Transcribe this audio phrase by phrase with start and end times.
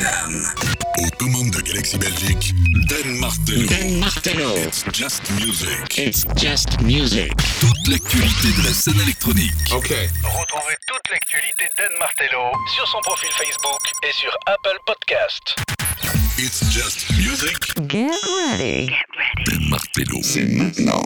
[0.00, 0.42] Dan.
[0.98, 2.54] Aux commandes de Galaxy Belgique,
[2.88, 3.66] Dan Martello.
[3.66, 4.56] Dan Martello.
[4.56, 5.98] It's just music.
[5.98, 7.32] It's just music.
[7.60, 9.52] Toute l'actualité de la scène électronique.
[9.72, 9.92] Ok.
[10.22, 15.56] Retrouvez toute l'actualité d'Anne Martello sur son profil Facebook et sur Apple Podcast.
[16.38, 17.58] It's just music.
[17.86, 18.10] Get
[18.48, 18.90] ready.
[19.44, 20.20] Dan Martello.
[20.22, 21.04] C'est maintenant.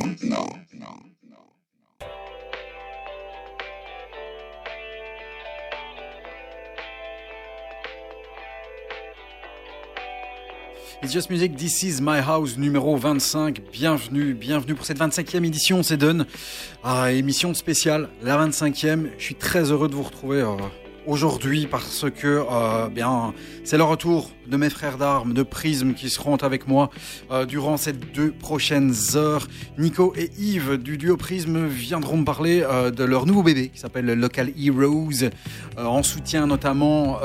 [11.04, 13.61] Music, This is My House numéro 25.
[13.71, 16.25] Bienvenue, bienvenue pour cette 25e édition, c'est Done.
[16.82, 19.11] Ah, émission spéciale, la 25e.
[19.18, 20.43] Je suis très heureux de vous retrouver
[21.07, 26.11] aujourd'hui parce que euh, bien c'est le retour de mes frères d'armes de Prism qui
[26.11, 26.90] seront avec moi
[27.31, 29.46] euh, durant ces deux prochaines heures.
[29.79, 33.81] Nico et Yves du duo Prism viendront me parler euh, de leur nouveau bébé qui
[33.81, 35.31] s'appelle Local Heroes
[35.77, 37.19] en soutien notamment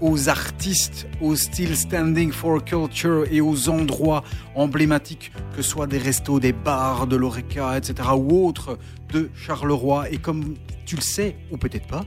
[0.00, 4.24] aux artistes, aux Still Standing for Culture et aux endroits
[4.60, 8.08] emblématiques que ce soit des restos, des bars, de l'Oreca, etc.
[8.16, 8.78] ou autres
[9.12, 10.10] de Charleroi.
[10.10, 10.54] Et comme
[10.86, 12.04] tu le sais, ou peut-être pas,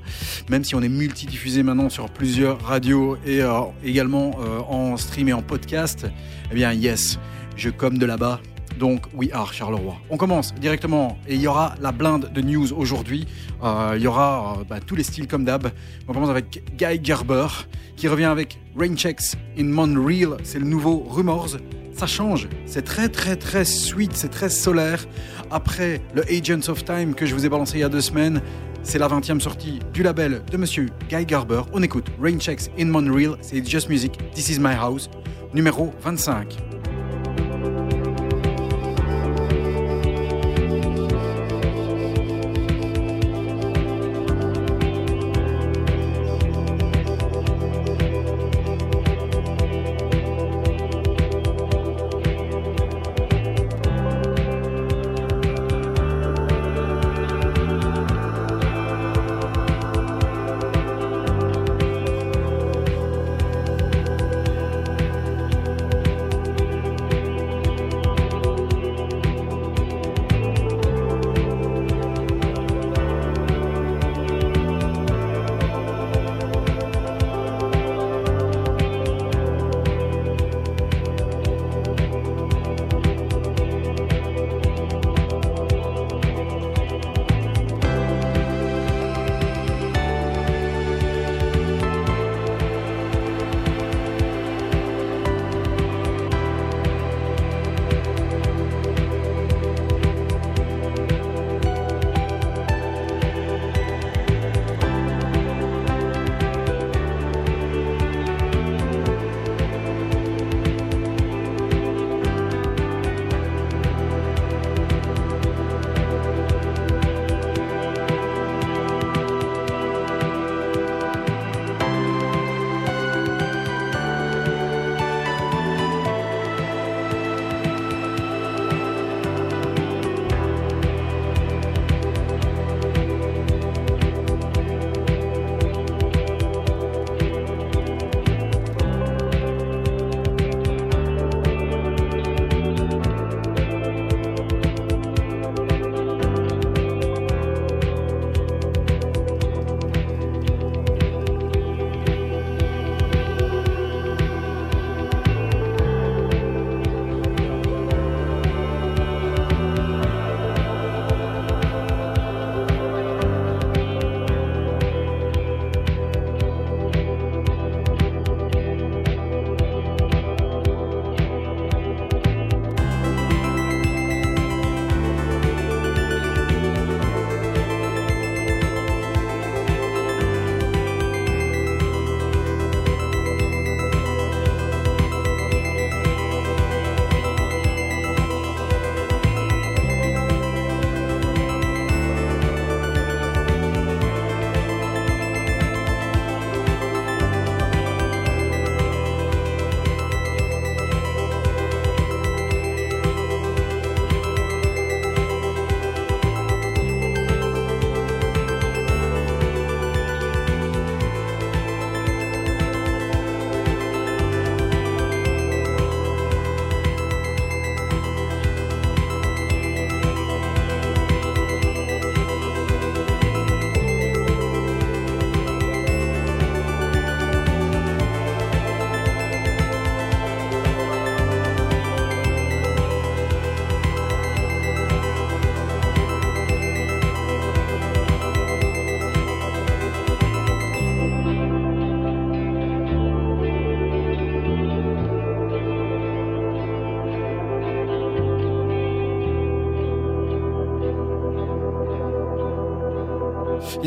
[0.50, 5.30] même si on est multidiffusé maintenant sur plusieurs radios et euh, également euh, en stream
[5.30, 6.08] et en podcast,
[6.52, 7.20] eh bien, yes,
[7.56, 8.40] je comme de là-bas.
[8.80, 9.96] Donc, We Are Charleroi.
[10.10, 13.28] On commence directement et il y aura la blinde de news aujourd'hui.
[13.64, 15.70] Euh, il y aura bah, tous les styles comme d'hab.
[16.08, 17.48] On commence avec Guy Gerber
[17.96, 20.38] qui revient avec Rainchecks in Montreal.
[20.44, 21.58] C'est le nouveau Rumors.
[21.94, 22.48] Ça change.
[22.66, 24.12] C'est très, très, très sweet.
[24.16, 25.06] C'est très solaire.
[25.52, 28.42] Après le Agents of Time que je vous ai balancé il y a deux semaines,
[28.84, 31.62] c'est la 20e sortie du label de monsieur Guy Garber.
[31.72, 35.10] On écoute Rainchecks in Montreal, c'est Just Music, This is My House,
[35.54, 36.73] numéro 25.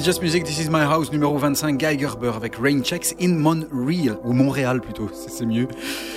[0.06, 4.20] Just Music, This Is My House, numéro 25, Guy Gerber avec Rain Checks in Montreal,
[4.22, 5.66] ou Montréal plutôt, c'est mieux.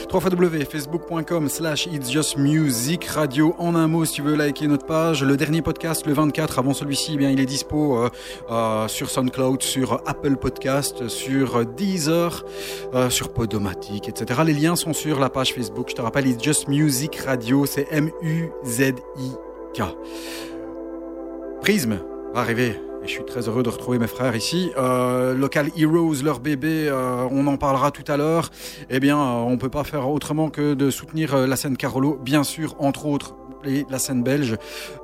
[0.08, 3.56] 3 facebook.com slash It's Just Music Radio.
[3.58, 6.76] En un mot, si tu veux liker notre page, le dernier podcast, le 24, avant
[6.76, 8.10] celui-ci, eh bien, il est dispo euh,
[8.52, 12.46] euh, sur SoundCloud, sur Apple Podcast, sur Deezer,
[12.94, 14.42] euh, sur Podomatic, etc.
[14.46, 15.88] Les liens sont sur la page Facebook.
[15.90, 19.82] Je te rappelle, It's Just Music Radio, c'est M-U-Z-I-K.
[21.64, 21.98] Prism
[22.36, 22.89] va arriver.
[23.04, 24.72] Je suis très heureux de retrouver mes frères ici.
[24.78, 28.51] Euh, Local Heroes, leur bébé, euh, on en parlera tout à l'heure.
[28.90, 32.44] Eh bien, euh, on peut pas faire autrement que de soutenir la scène Carolo, bien
[32.44, 33.36] sûr, entre autres
[33.90, 34.56] la scène belge.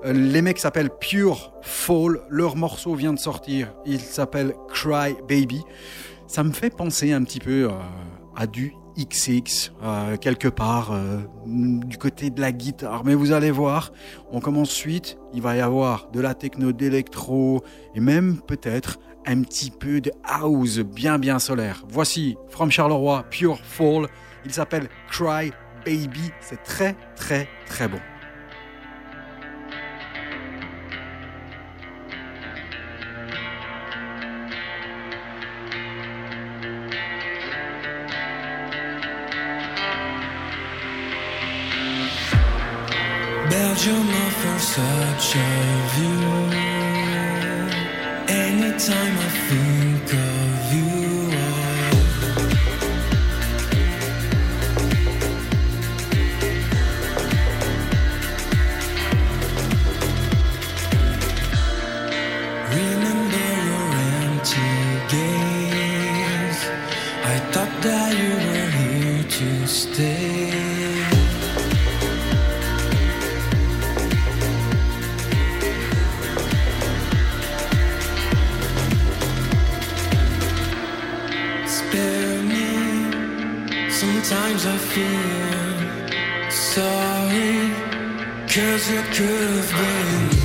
[0.06, 2.22] Les mecs s'appellent Pure Fall.
[2.30, 3.74] Leur morceau vient de sortir.
[3.86, 5.62] Il s'appelle Cry Baby.
[6.28, 7.70] Ça me fait penser un petit peu
[8.34, 13.04] à du XX, euh, quelque part, euh, du côté de la guitare.
[13.06, 13.92] Mais vous allez voir,
[14.32, 17.64] on commence suite, il va y avoir de la techno, d'électro,
[17.94, 21.84] et même peut-être un petit peu de house bien bien solaire.
[21.90, 24.08] Voici From Charleroi, Pure Fall,
[24.46, 25.52] il s'appelle Cry
[25.86, 28.00] Baby, c'est très très très bon.
[43.58, 45.52] Belgium offers such a
[45.94, 46.24] view.
[48.28, 50.92] Anytime I think of you,
[62.76, 64.74] remember your empty
[65.14, 66.62] gaze.
[67.24, 70.25] I thought that you were here to stay.
[83.90, 87.70] Sometimes I feel sorry.
[88.48, 90.45] Cause it could have been.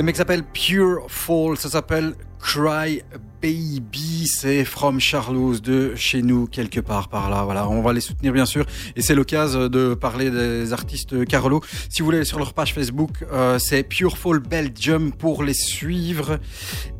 [0.00, 3.02] Le mec s'appelle Pure Fall, ça s'appelle Cry
[3.42, 7.44] Baby, c'est From Charloes de chez nous, quelque part par là.
[7.44, 8.64] Voilà, on va les soutenir bien sûr.
[8.96, 11.60] Et c'est l'occasion de parler des artistes Carolo.
[11.90, 15.52] Si vous voulez aller sur leur page Facebook, euh, c'est Pure Fall Belgium pour les
[15.52, 16.38] suivre.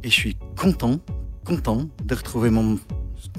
[0.04, 1.00] Et je suis content,
[1.47, 2.78] content de retrouver mon.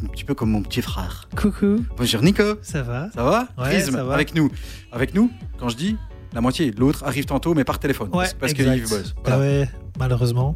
[0.04, 1.30] Un petit peu comme mon petit frère.
[1.40, 3.12] Coucou, Bonjour Nico, ça va?
[3.14, 3.48] Ça va?
[3.60, 4.16] Ouais, ça va.
[4.16, 4.50] avec nous.
[4.92, 5.98] Avec nous, quand je dis
[6.34, 6.72] la moitié.
[6.78, 8.10] L'autre arrive tantôt, mais par téléphone.
[8.14, 8.54] Ouais, parce.
[8.54, 9.14] Yves bosse.
[9.18, 9.40] Ah Voilà.
[9.40, 9.70] ouais,
[10.00, 10.56] malheureusement.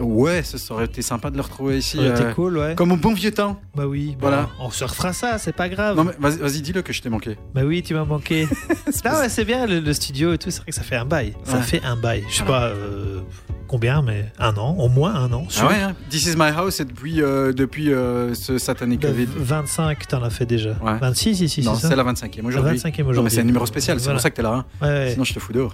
[0.00, 1.96] Ouais, ça, aurait été sympa de le retrouver ici.
[1.96, 2.74] Ça aurait été euh, cool, ouais.
[2.76, 3.60] Comme au bon vieux temps.
[3.74, 4.48] Bah oui, bah, Voilà.
[4.60, 5.96] on se refera ça, c'est pas grave.
[5.96, 7.36] Non, mais vas-y, dis-le que je t'ai manqué.
[7.54, 8.46] Bah oui, tu m'as manqué.
[9.04, 11.04] non, ouais, c'est bien le, le studio et tout, c'est vrai que ça fait un
[11.04, 11.34] bail.
[11.44, 12.24] Ça fait un bail.
[12.30, 13.20] Je sais pas euh,
[13.68, 15.46] combien, mais un an, au moins un an.
[15.48, 15.64] sûr.
[15.68, 19.08] Ah ouais, hein This is my house, c'est depuis, euh, depuis euh, ce satanique Bah,
[19.08, 19.26] Covid.
[19.36, 20.70] 25, t'en as fait déjà.
[20.82, 20.98] Ouais.
[21.00, 22.78] 26 ici, Non, c'est la 25e La aujourd'hui.
[22.78, 23.30] 25e Non, mais aujourd'hui.
[23.32, 24.16] c'est un numéro spécial, c'est Voilà.
[24.18, 24.64] pour ça que t'es là.
[24.82, 25.06] hein.
[25.10, 25.72] Sinon, je te fous dehors.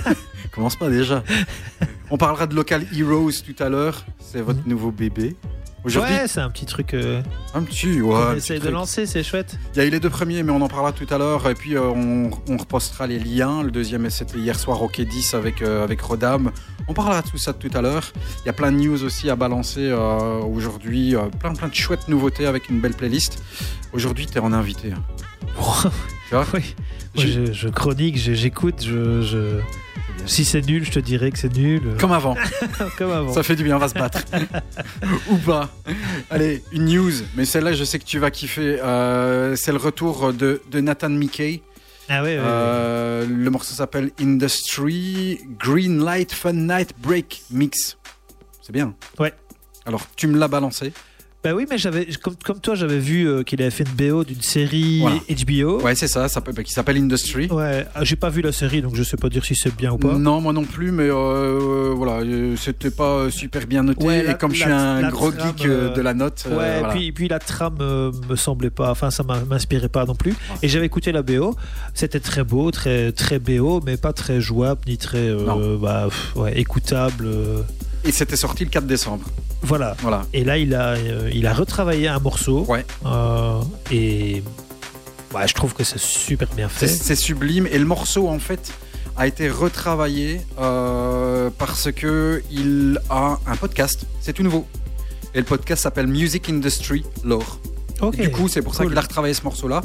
[0.52, 1.22] Commence pas déjà.
[2.14, 4.04] On parlera de Local Heroes tout à l'heure.
[4.20, 4.68] C'est votre Mhm.
[4.68, 5.34] nouveau bébé.
[5.84, 7.20] Aujourd'hui, Ouais, c'est un petit truc euh,
[7.54, 9.58] un petit, ouais, essaye de lancer, c'est chouette.
[9.74, 11.50] Il y a eu les deux premiers, mais on en parlera tout à l'heure.
[11.50, 13.64] Et puis, euh, on, on repostera les liens.
[13.64, 16.52] Le deuxième, c'était hier soir au Quai 10 avec, euh, avec Rodam.
[16.86, 18.12] On parlera de tout ça tout à l'heure.
[18.44, 21.16] Il y a plein de news aussi à balancer aujourd'hui.
[21.40, 23.42] plein, plein de chouettes nouveautés avec une belle playlist.
[23.92, 24.92] Aujourd'hui, tu es en invité.
[26.42, 26.74] Tu vois oui.
[27.14, 29.60] Moi, je, je chronique, j'écoute, je, je-
[30.26, 31.82] si c'est nul, je te dirai que c'est nul.
[32.00, 32.34] Comme avant.
[32.98, 33.32] Comme avant.
[33.32, 34.20] Ça fait du bien, on va se battre.
[35.30, 35.70] Ou pas.
[36.30, 38.80] Allez, une news, mais celle-là, je sais que tu vas kiffer.
[38.82, 41.62] Euh, c'est le retour de, de Nathan Mickey.
[42.08, 42.42] Ah ouais, ouais, ouais.
[42.46, 47.96] Euh, le morceau s'appelle Industry Green Light Fun Night Break Mix.
[48.62, 48.94] C'est bien.
[49.18, 49.32] Ouais.
[49.86, 50.92] Alors, tu me l'as balancé.
[51.44, 54.24] Bah oui, mais j'avais, comme, comme toi, j'avais vu euh, qu'il avait fait une BO
[54.24, 55.16] d'une série Voilà.
[55.28, 55.82] HBO.
[55.82, 57.48] Ouais, c'est ça, ça peut- qui s'appelle Industry.
[57.50, 59.92] Ouais, ah, j'ai pas vu la série, donc je sais pas dire si c'est bien
[59.92, 60.14] ou pas.
[60.14, 64.02] Non, moi non plus, mais euh, voilà, euh, c'était pas super bien noté.
[64.06, 66.00] Ouais, la- et comme je la- suis un la gros trame, geek euh, euh, de
[66.00, 66.94] la note, euh, Ouais, voilà.
[66.94, 70.34] puis, puis la trame euh, me semblait pas, enfin ça m'a- m'inspirait pas non plus.
[70.62, 71.54] Et j'avais écouté la BO,
[71.92, 75.76] c'était très beau, très très BO, mais pas très jouable ni très euh, Non.
[75.78, 77.26] bah, pff, ouais, écoutable.
[77.26, 77.60] euh,
[78.04, 79.24] et c'était sorti le 4 décembre.
[79.62, 79.96] voilà.
[80.00, 80.24] Voilà.
[80.32, 82.64] Et là, il a euh, il a retravaillé un morceau.
[82.68, 82.84] Ouais.
[83.06, 84.42] Euh, et
[85.34, 86.86] ouais, je trouve que c'est super bien fait.
[86.88, 87.66] c'est sublime.
[87.70, 88.72] Et le morceau, en fait,
[89.16, 94.06] a été retravaillé euh, parce que il a un podcast.
[94.20, 94.66] C'est tout nouveau.
[95.34, 97.58] Et le podcast s'appelle Music Industry Lore.
[98.12, 99.82] Du coup, c'est pour ça qu'il a retravaillé ce morceau-là.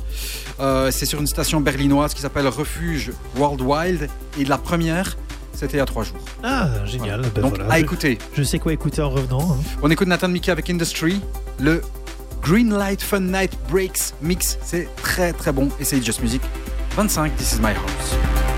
[0.59, 4.09] Euh, c'est sur une station berlinoise qui s'appelle Refuge World Wild.
[4.37, 5.15] Et la première,
[5.59, 6.17] c'était il y a trois jours.
[6.43, 7.21] Ah, génial.
[7.35, 7.73] Ben Donc, voilà.
[7.73, 8.17] à je, écouter.
[8.33, 9.41] je sais quoi écouter en revenant.
[9.41, 9.57] hein.
[9.81, 11.21] On écoute Nathan Mickey avec Industry.
[11.59, 11.81] Le
[12.41, 14.57] Green Light Fun Night Breaks Mix.
[14.63, 15.69] C'est très très bon.
[15.79, 16.41] Et c'est Just Music
[16.95, 17.35] 25.
[17.35, 18.48] This is my house.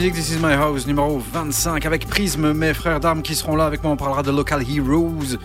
[0.00, 3.66] Music, This Is My House, numéro 25, avec Prism, mes frères d'armes qui seront là
[3.66, 3.92] avec moi.
[3.92, 5.36] On parlera de Local Heroes.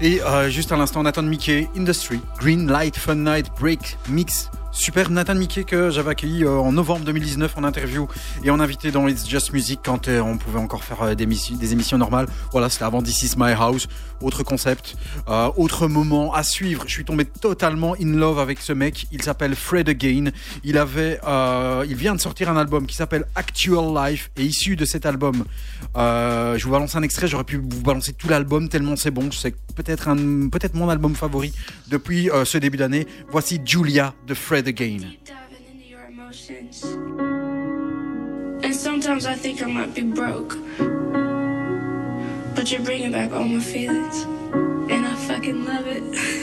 [0.00, 5.10] Et euh, juste à l'instant, Nathan Mickey, Industry, Green Light, Fun Night, Break, Mix, Super
[5.10, 8.08] Nathan Mickey que j'avais accueilli euh, en novembre 2019 en interview
[8.42, 11.98] et en invité dans It's Just Music quand euh, on pouvait encore faire des émissions
[11.98, 12.26] normales.
[12.52, 13.86] Voilà, c'était avant This Is My House,
[14.20, 14.96] autre concept,
[15.28, 16.84] euh, autre moment à suivre.
[16.86, 19.06] Je suis tombé totalement in love avec ce mec.
[19.12, 20.30] Il s'appelle Fred Again.
[20.64, 24.76] Il avait, euh, il vient de sortir un album qui s'appelle Actual Life et issu
[24.76, 25.44] de cet album,
[25.96, 27.28] euh, je vous balance un extrait.
[27.28, 29.30] J'aurais pu vous balancer tout l'album tellement c'est bon.
[29.30, 30.14] C'est peut-être
[30.50, 31.52] peut-être mon album favori
[31.88, 33.06] depuis ce début d'année.
[33.30, 35.00] Voici Julia de Fred Again.
[38.62, 40.56] And sometimes I think I might be broke.
[42.54, 44.22] But you're bringing back all my feelings.
[44.90, 46.36] And I fucking love it.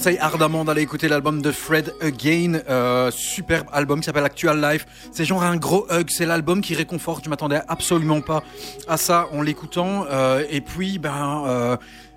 [0.00, 2.60] conseille ardemment d'aller écouter l'album de Fred Again.
[2.70, 4.86] Euh, superbe album qui s'appelle Actual Life.
[5.12, 6.06] C'est genre un gros hug.
[6.08, 7.26] C'est l'album qui réconforte.
[7.26, 8.42] Je m'attendais absolument pas
[8.88, 10.06] à ça en l'écoutant.
[10.10, 11.44] Euh, et puis, ben.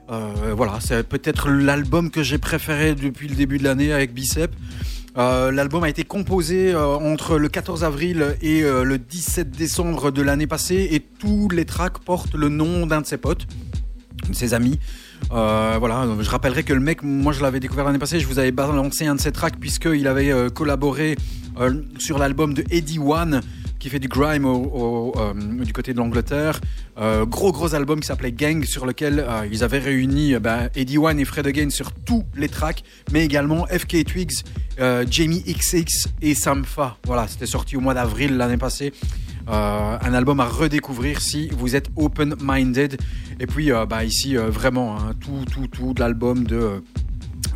[0.10, 4.56] Euh, voilà, c'est peut-être l'album que j'ai préféré depuis le début de l'année avec Bicep.
[5.17, 10.88] L'album a été composé entre le 14 avril et le 17 décembre de l'année passée
[10.91, 13.48] et tous les tracks portent le nom d'un de ses potes,
[14.30, 14.80] de ses amis.
[15.31, 18.38] Euh, voilà, je rappellerai que le mec, moi je l'avais découvert l'année passée, je vous
[18.39, 21.15] avais balancé un de ses tracks puisqu'il avait euh, collaboré
[21.59, 23.41] euh, sur l'album de Eddie One
[23.79, 25.13] qui fait du grime au-
[25.65, 26.62] du côté de l'Angleterre.
[27.27, 31.25] Gros gros album qui s'appelait Gang sur lequel ils avaient réuni ben, Eddie One et
[31.25, 32.81] Fred Again sur tous les tracks,
[33.12, 34.43] mais également FK Twigs,
[35.09, 36.95] Jamie XX et Samfa.
[37.05, 38.93] Voilà, c'était sorti au mois d'avril l'année passée.
[39.49, 42.97] Euh, un album à redécouvrir si vous êtes open-minded.
[43.39, 46.84] Et puis euh, bah, ici, euh, vraiment, hein, tout, tout, tout de l'album de...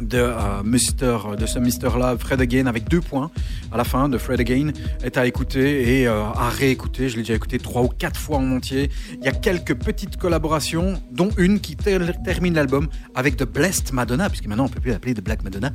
[0.01, 3.31] de euh, Mister, de ce Mister là, Fred Again, avec deux points
[3.71, 4.71] à la fin de Fred Again,
[5.03, 7.09] est à écouter et euh, à réécouter.
[7.09, 8.89] Je l'ai déjà écouté trois ou quatre fois en entier.
[9.19, 13.91] Il y a quelques petites collaborations, dont une qui ter- termine l'album avec The Blessed
[13.93, 15.71] Madonna, puisque maintenant on peut plus l'appeler The Black Madonna.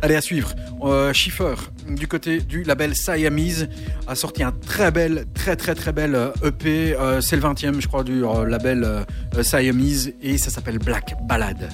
[0.00, 0.54] Allez, à suivre.
[0.82, 1.54] Euh, Schiffer,
[1.88, 3.68] du côté du label Siamese,
[4.06, 6.94] a sorti un très bel, très très très bel EP.
[6.98, 9.04] Euh, C'est le 20e, je crois, du label
[9.42, 11.68] Siamese et ça s'appelle Black Ballad.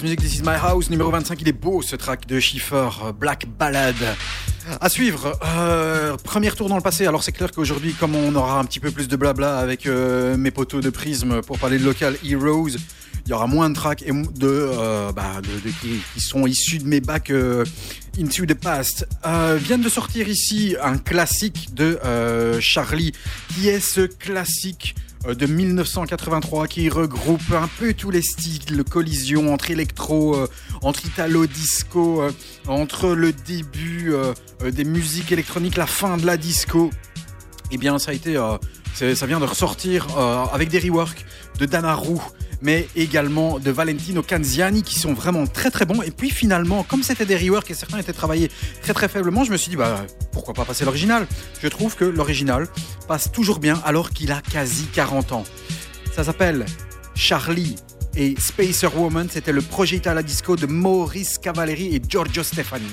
[0.00, 1.42] Just Music, This Is My House, numéro 25.
[1.42, 3.96] Il est beau ce track de Schiffer, Black Ballad.
[4.80, 7.06] À suivre, euh, premier tour dans le passé.
[7.06, 10.36] Alors c'est clair qu'aujourd'hui, comme on aura un petit peu plus de blabla avec euh,
[10.38, 12.70] mes poteaux de prisme pour parler de local Heroes,
[13.26, 14.10] il y aura moins de tracks et
[14.42, 17.64] euh, bah, de- qui, qui sont issus de mes bacs euh,
[18.18, 19.06] Into the Past.
[19.58, 21.98] Vient de sortir ici un classique de
[22.60, 23.12] Charlie,
[23.54, 24.94] qui est ce classique
[25.26, 30.48] de 1983 qui regroupe un peu tous les styles, collision entre électro, euh,
[30.82, 32.30] entre italo disco, euh,
[32.66, 36.90] entre le début euh, euh, des musiques électroniques, la fin de la disco.
[37.70, 38.56] Eh bien, ça a été, euh,
[38.94, 41.24] ça vient de ressortir euh, avec des reworks
[41.58, 42.18] de Damaru,
[42.62, 46.02] mais également de Valentino Canziani qui sont vraiment très très bons.
[46.02, 48.50] Et puis finalement, comme c'était des reworks et certains étaient travaillés
[48.82, 51.26] très très faiblement, je me suis dit bah pourquoi pas passer l'original?
[51.62, 52.68] Je trouve que l'original
[53.08, 55.44] passe toujours bien alors qu'il a quasi 40 ans.
[56.12, 56.66] Ça s'appelle
[57.14, 57.76] Charlie
[58.16, 59.28] et Spacer Woman.
[59.30, 62.90] C'était le projet Itala Disco de Maurice Cavalleri et Giorgio Stefani.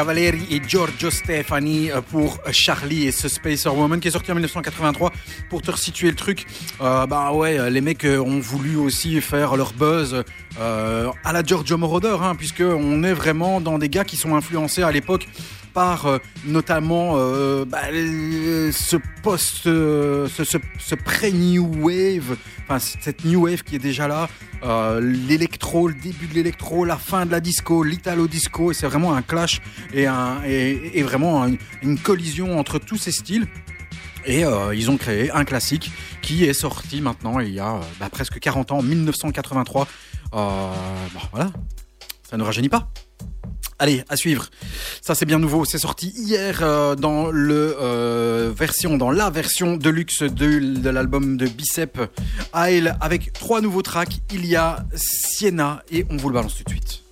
[0.00, 4.34] Cavaleri et Giorgio Stefani euh, pour Charlie et ce Spacer Woman qui est sorti en
[4.34, 5.12] 1983.
[5.50, 6.46] Pour te resituer le truc,
[6.80, 10.24] euh, bah ouais, les mecs euh, ont voulu aussi faire leur buzz
[10.58, 14.34] euh, à la Giorgio Moroder, hein, puisque on est vraiment dans des gars qui sont
[14.34, 15.28] influencés à l'époque
[15.72, 23.24] par euh, notamment euh, bah, euh, ce post, euh, ce, ce, pré-new wave, enfin cette
[23.24, 24.28] new wave qui est déjà là,
[24.62, 25.00] euh,
[25.78, 29.22] le début de l'électro, la fin de la disco, l'italo disco, et c'est vraiment un
[29.22, 29.60] clash
[29.92, 30.06] et,
[31.02, 33.46] vraiment un- une collision entre tous ces styles.
[34.26, 35.90] Et euh, ils ont créé un classique
[36.20, 39.88] qui est sorti maintenant il y a euh, bah, presque 40 ans, en 1983.
[40.34, 40.72] Euh,
[41.14, 41.50] bon, voilà,
[42.28, 42.90] ça ne rajeunit pas.
[43.80, 44.50] Allez, à suivre.
[45.00, 45.64] Ça c'est bien nouveau.
[45.64, 51.38] C'est sorti hier euh, dans le euh, version, dans la version de luxe de, l'album
[51.38, 51.98] de Bicep
[52.54, 54.20] Isle avec trois nouveaux tracks.
[54.34, 57.09] Il y a Siena et on vous le balance tout de suite.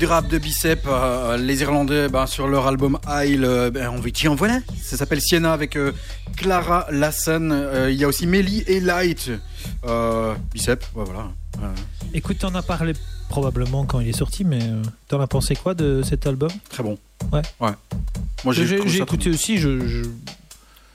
[0.00, 4.00] Du rap de Bicep, euh, les Irlandais, ben, sur leur album Isle, euh, ben, on
[4.00, 4.60] vous dit en voilà.
[4.82, 5.92] Ça s'appelle Siena avec euh,
[6.38, 7.52] Clara Lassen.
[7.52, 9.30] Euh, Il y a aussi Melly et Light.
[10.54, 11.28] Bicep, voilà.
[12.14, 12.94] Écoute, t'en as parlé
[13.28, 14.60] probablement quand il est sorti, mais
[15.06, 16.48] t'en as pensé quoi de cet album?
[16.70, 16.96] Très bon.
[17.30, 17.42] Ouais.
[17.60, 17.72] Ouais.
[18.42, 20.02] Moi j'ai écouté aussi, je.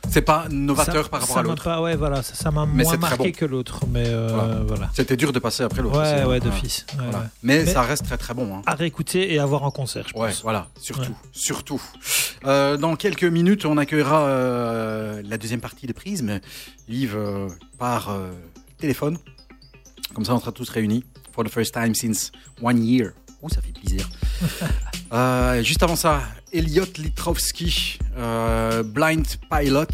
[0.10, 1.82] C'est pas novateur ça- par rapport à l'autre.
[1.82, 3.32] ouais, voilà, ça m'a moins marqué bon.
[3.32, 4.56] que l'autre, mais euh, Voilà.
[4.66, 4.89] voilà.
[4.93, 5.99] C'était dur de passer après l'autre.
[5.99, 6.20] Ouais, hein.
[6.22, 6.39] ouais, Ouais.
[6.39, 6.86] d'office.
[6.91, 7.18] ouais, Voilà.
[7.20, 7.24] ouais.
[7.43, 8.56] Mais, Mais- ça reste très très bon.
[8.56, 8.62] hein.
[8.66, 10.41] À réécouter et à voir en concert, je Ouais, pense.
[10.43, 11.18] voilà, surtout, Ouais.
[11.34, 11.82] surtout.
[12.45, 16.39] Euh, dans quelques minutes, on accueillera euh, la deuxième partie de Prisme,
[16.88, 17.47] live euh,
[17.78, 18.16] par
[18.78, 19.18] téléphone.
[20.14, 21.03] Comme ça, on sera tous réunis
[21.34, 22.32] for the first time since
[22.62, 23.12] one year.
[23.41, 24.08] Ouh, ça fait plaisir.
[25.14, 29.86] Euh, juste avant ça, Elliot Litrovski, euh, Blind Pilot.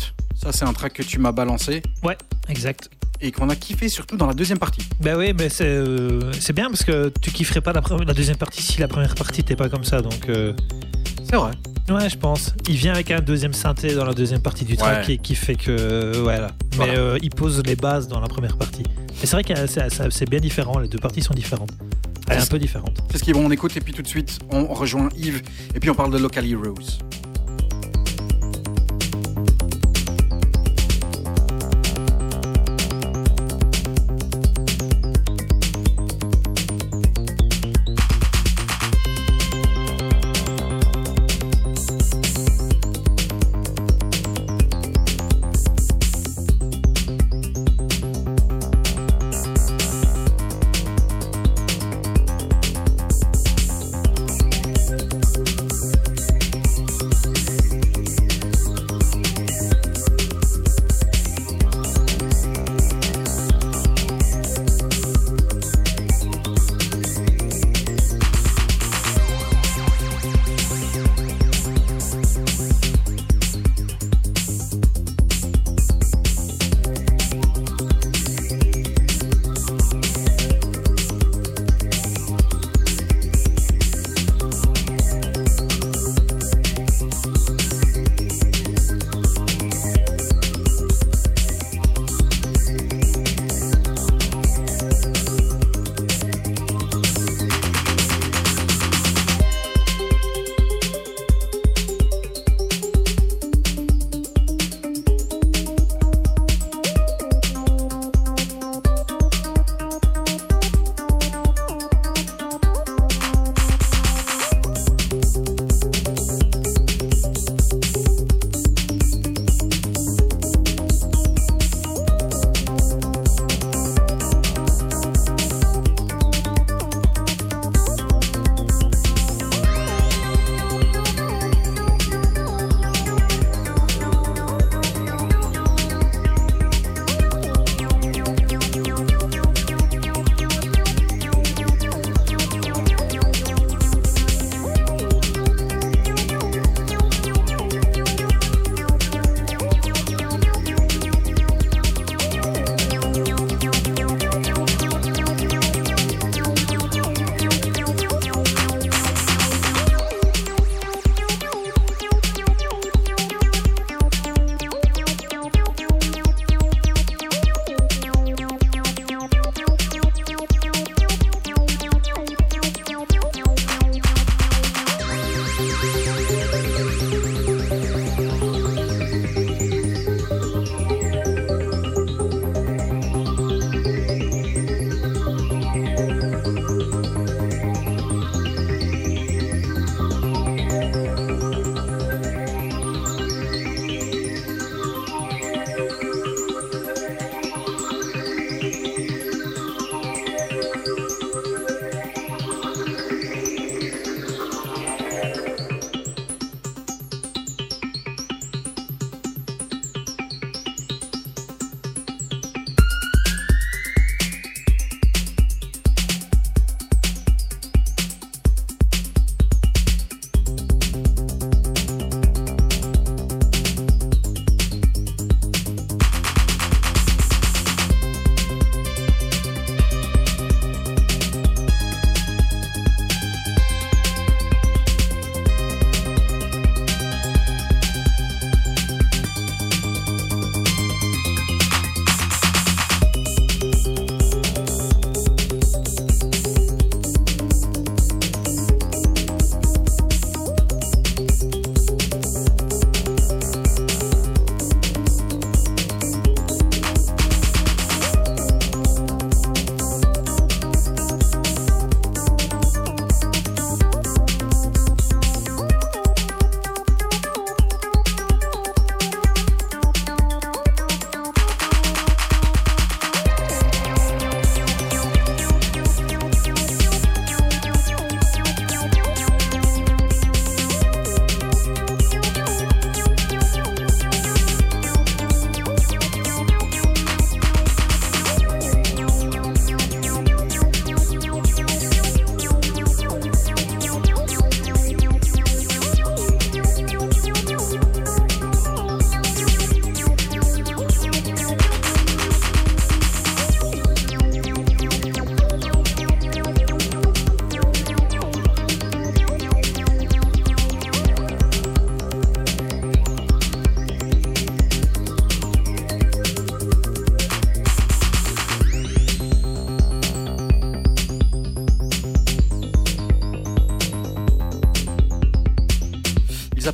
[0.42, 2.18] Ça, c'est un track que tu m'as balancé Ouais,
[2.48, 2.90] exact.
[3.20, 4.82] et qu'on a kiffé surtout dans la deuxième partie.
[5.02, 8.64] Ben oui, mais c'est euh, c'est bien parce que tu kifferais pas la, deuxième partie
[8.64, 10.02] si la première partie t'es pas comme ça.
[10.02, 10.26] Donc,
[11.30, 11.52] C'est vrai.
[11.92, 12.54] Ouais, je pense.
[12.70, 15.18] Il vient avec un deuxième synthé dans la deuxième partie du track Ouais.
[15.18, 15.72] qui, qui fait que.
[15.72, 16.48] euh, voilà.
[16.72, 16.94] Mais Voilà.
[16.94, 18.84] euh, il pose les bases dans la première partie.
[18.84, 20.80] Mais c'est vrai que c'est- bien différent.
[20.80, 21.72] Les deux parties sont différentes.
[22.28, 22.98] Elle est un peu différente.
[23.12, 25.42] C'est ce qui est bon, on écoute et puis tout de suite, on rejoint Yves
[25.76, 27.00] et puis on parle de Local Heroes.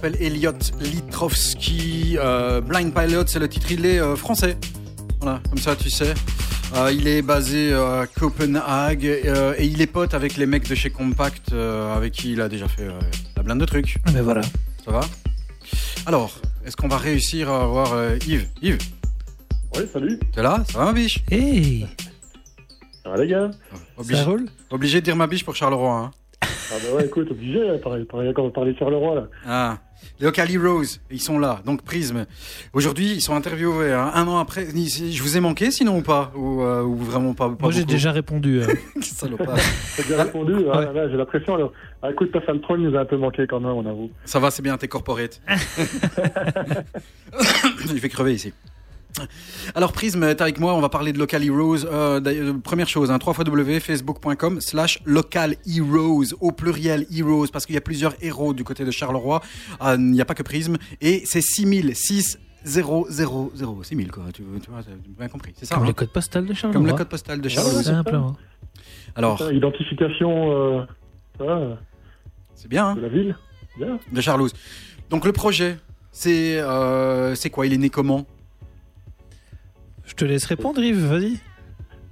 [0.08, 2.18] S'appelle Elliot Litrovski.
[2.20, 4.58] Euh, Blind Pilot, c'est le titre, il est euh, français.
[5.22, 6.14] Voilà, comme ça tu sais.
[6.76, 10.76] Euh, il est basé à Copenhague euh, et il est pote avec les mecs de
[10.76, 12.91] chez Compact euh, avec qui il a déjà fait euh,
[13.38, 13.97] la blinde de trucs.
[14.14, 14.41] Mais voilà.
[14.84, 15.01] Ça va?
[16.05, 16.32] Alors,
[16.66, 18.47] est-ce qu'on va réussir à voir euh, Yves?
[18.62, 18.78] Yves,
[19.76, 20.20] Ouais, salut.
[20.34, 20.64] t'es là?
[20.72, 21.20] Ça va ma biche?
[21.32, 21.86] Hey,
[23.03, 23.51] Ça va les gars?
[23.97, 24.45] Obligé, ça roule?
[24.72, 25.91] obligé de dire ma biche pour Charleroi.
[25.93, 26.12] Hein.
[26.41, 29.28] Ah bah ouais, écoute, obligé, pareil, pareil, quand on va parler de Charleroi là.
[29.45, 29.78] Ah,
[30.20, 32.26] les Local Heroes, ils sont là, donc Prisme.
[32.74, 34.65] Aujourd'hui, ils sont interviewés hein, un an après.
[34.65, 36.32] Je vous ai manqué sinon ou pas?
[36.36, 38.61] Ou, euh, ou vraiment pas, pas Moi j'ai déjà répondu.
[38.61, 38.68] euh.
[39.01, 39.57] Salopard.
[39.97, 41.72] T'as bien répondu Ah là, là, j'ai la pression alors.
[42.01, 44.11] Ah écoute, Pascal Troll nous a un peu manqué quand même, on avoue.
[44.26, 45.41] Ça va, c'est bien, t'es corporate.
[47.91, 48.53] Il fait crever ici.
[49.76, 51.86] Alors Prisme, t'es avec moi, on va parler de Local Heroes.
[51.86, 57.78] Euh, d'ailleurs, première chose, hein, www.facebook.com slash Local Heroes, au pluriel Heroes, parce qu'il y
[57.78, 59.41] a plusieurs héros du côté de Charleroi.
[59.82, 60.78] Euh, Il n'y a pas que Prisme.
[61.01, 65.53] Et c'est 6000, 6 0 0 0, 6000 quoi, tu, tu vois, t'as bien compris,
[65.55, 66.74] c'est ça Comme hein le code postal de Charleroi.
[66.74, 67.84] Comme le code postal de Charleroi.
[67.84, 68.36] Simplement.
[69.15, 70.82] Alors, Putain, Identification euh,
[71.38, 71.78] ça va,
[72.55, 73.38] c'est bien, hein, de la ville
[73.78, 73.99] Bien.
[74.11, 74.51] de Charlouse.
[75.09, 75.78] Donc le projet,
[76.11, 77.68] c'est euh, c'est quoi?
[77.68, 78.26] Il est né comment?
[80.18, 81.39] Te laisse répondre, Yves, vas-y.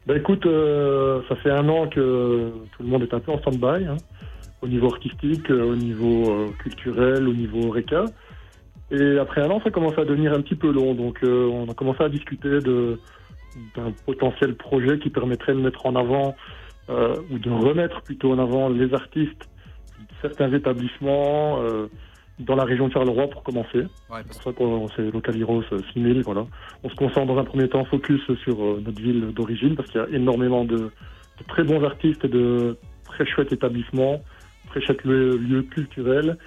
[0.06, 3.40] Bah écoute, euh, ça fait un an que tout le monde est un peu en
[3.40, 3.98] stand-by, hein,
[4.62, 8.06] au niveau artistique, euh, au niveau euh, culturel, au niveau RECA.
[8.92, 10.94] Et après un an, ça commence à devenir un petit peu long.
[10.94, 16.36] Donc on a commencé à discuter d'un potentiel projet qui permettrait de mettre en avant,
[16.88, 19.50] ou de remettre plutôt en avant les artistes
[20.22, 21.64] certains établissements
[22.40, 23.80] dans la région de Charleroi pour commencer.
[24.10, 26.46] Ouais, C'est pour ça qu'on c'est Local Heroes euh, 6000, voilà.
[26.84, 30.02] On se concentre dans un premier temps focus sur euh, notre ville d'origine parce qu'il
[30.02, 34.22] y a énormément de, de très bons artistes et de très chouettes établissements,
[34.70, 36.38] très chouettes lieux, lieux culturels.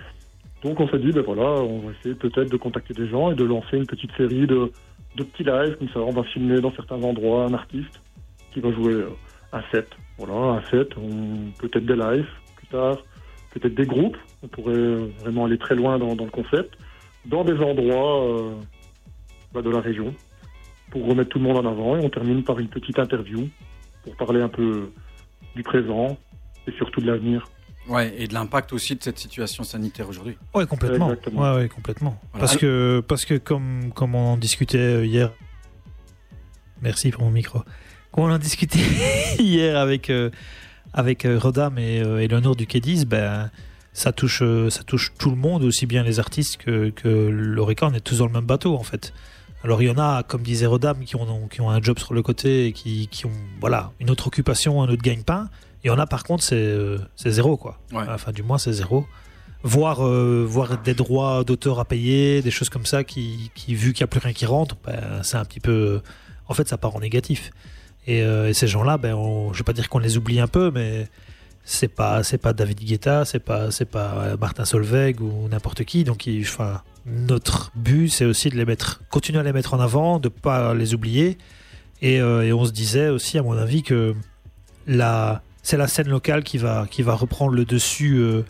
[0.62, 3.34] Donc on s'est dit, ben voilà, on va essayer peut-être de contacter des gens et
[3.34, 4.70] de lancer une petite série de,
[5.16, 6.00] de petits lives comme ça.
[6.00, 8.02] On va filmer dans certains endroits un artiste
[8.52, 9.08] qui va jouer euh,
[9.52, 9.88] un set.
[10.18, 12.98] Voilà, un set, on- peut-être des lives plus tard,
[13.50, 14.16] peut-être des groupes.
[14.42, 16.76] On pourrait vraiment aller très loin dans, dans le concept
[17.28, 18.54] dans des endroits euh,
[19.52, 20.14] bah, de la région
[20.90, 23.48] pour remettre tout le monde en avant et on termine par une petite interview
[24.04, 24.90] pour parler un peu
[25.54, 26.16] du présent
[26.66, 27.48] et surtout de l'avenir.
[27.88, 30.36] Ouais, et de l'impact aussi de cette situation sanitaire aujourd'hui.
[30.54, 31.08] Ouais, complètement.
[31.08, 32.20] Ouais, ouais, complètement.
[32.32, 32.46] Voilà.
[32.46, 35.32] Parce que, parce que comme, comme on en discutait euh, hier.
[36.82, 37.60] Merci pour mon micro.
[38.12, 38.78] Comme on en discutait
[39.38, 40.30] hier avec, euh,
[40.98, 43.50] avec euh, Rodam et euh, Eleanor du Kédis, ben,
[43.92, 47.86] ça touche, euh, ça touche tout le monde, aussi bien les artistes que, que l'Orica.
[47.86, 49.14] On est tous dans le même bateau, en fait.
[49.62, 52.14] Alors, il y en a, comme disait Rodam, qui ont, qui ont un job sur
[52.14, 55.48] le côté et qui, qui ont voilà, une autre occupation, un autre gagne-pain.
[55.84, 57.78] Il y en a, par contre, c'est euh, c'est zéro, quoi.
[57.92, 58.04] Ouais.
[58.08, 59.06] Enfin, du moins, c'est zéro
[59.62, 63.92] voir, euh, voir des droits d'auteur à payer, des choses comme ça, qui, qui vu
[63.92, 66.00] qu'il n'y a plus rien qui rentre, ben, c'est un petit peu.
[66.48, 67.52] En fait, ça part en négatif.
[68.08, 70.46] Et, euh, et ces gens-là, ben, on- je vais pas dire qu'on les oublie un
[70.48, 71.06] peu, mais
[71.64, 76.04] c'est pas, c'est pas David Guetta, c'est pas, c'est pas Martin Solveig ou n'importe qui.
[76.04, 79.80] Donc, il- enfin, notre but, c'est aussi de les mettre, continuer à les mettre en
[79.80, 81.36] avant, de pas les oublier.
[82.02, 84.14] Et, euh, et on se disait aussi, à mon avis, que
[84.86, 88.42] la, c'est la scène locale qui va, qui va reprendre le dessus euh,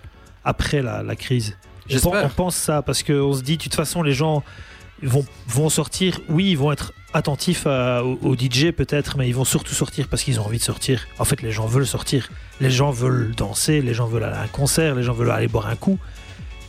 [0.44, 1.56] après la, la crise.
[1.86, 2.12] On J'espère.
[2.12, 4.44] pen- On pense ça parce qu'on se dit, de toute façon, les gens
[5.02, 6.20] vont, vont sortir.
[6.28, 10.08] Oui, ils vont être attentifs à- au, au DJ peut-être, mais ils vont surtout sortir
[10.08, 11.06] parce qu'ils ont envie de sortir.
[11.18, 12.28] En fait, les gens veulent sortir.
[12.60, 15.48] Les gens veulent danser, les gens veulent aller à un concert, les gens veulent aller
[15.48, 15.98] boire un coup.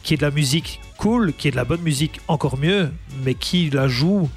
[0.04, 2.90] Qui est de la musique cool, qui est de la bonne musique encore mieux,
[3.24, 4.30] mais qui la joue,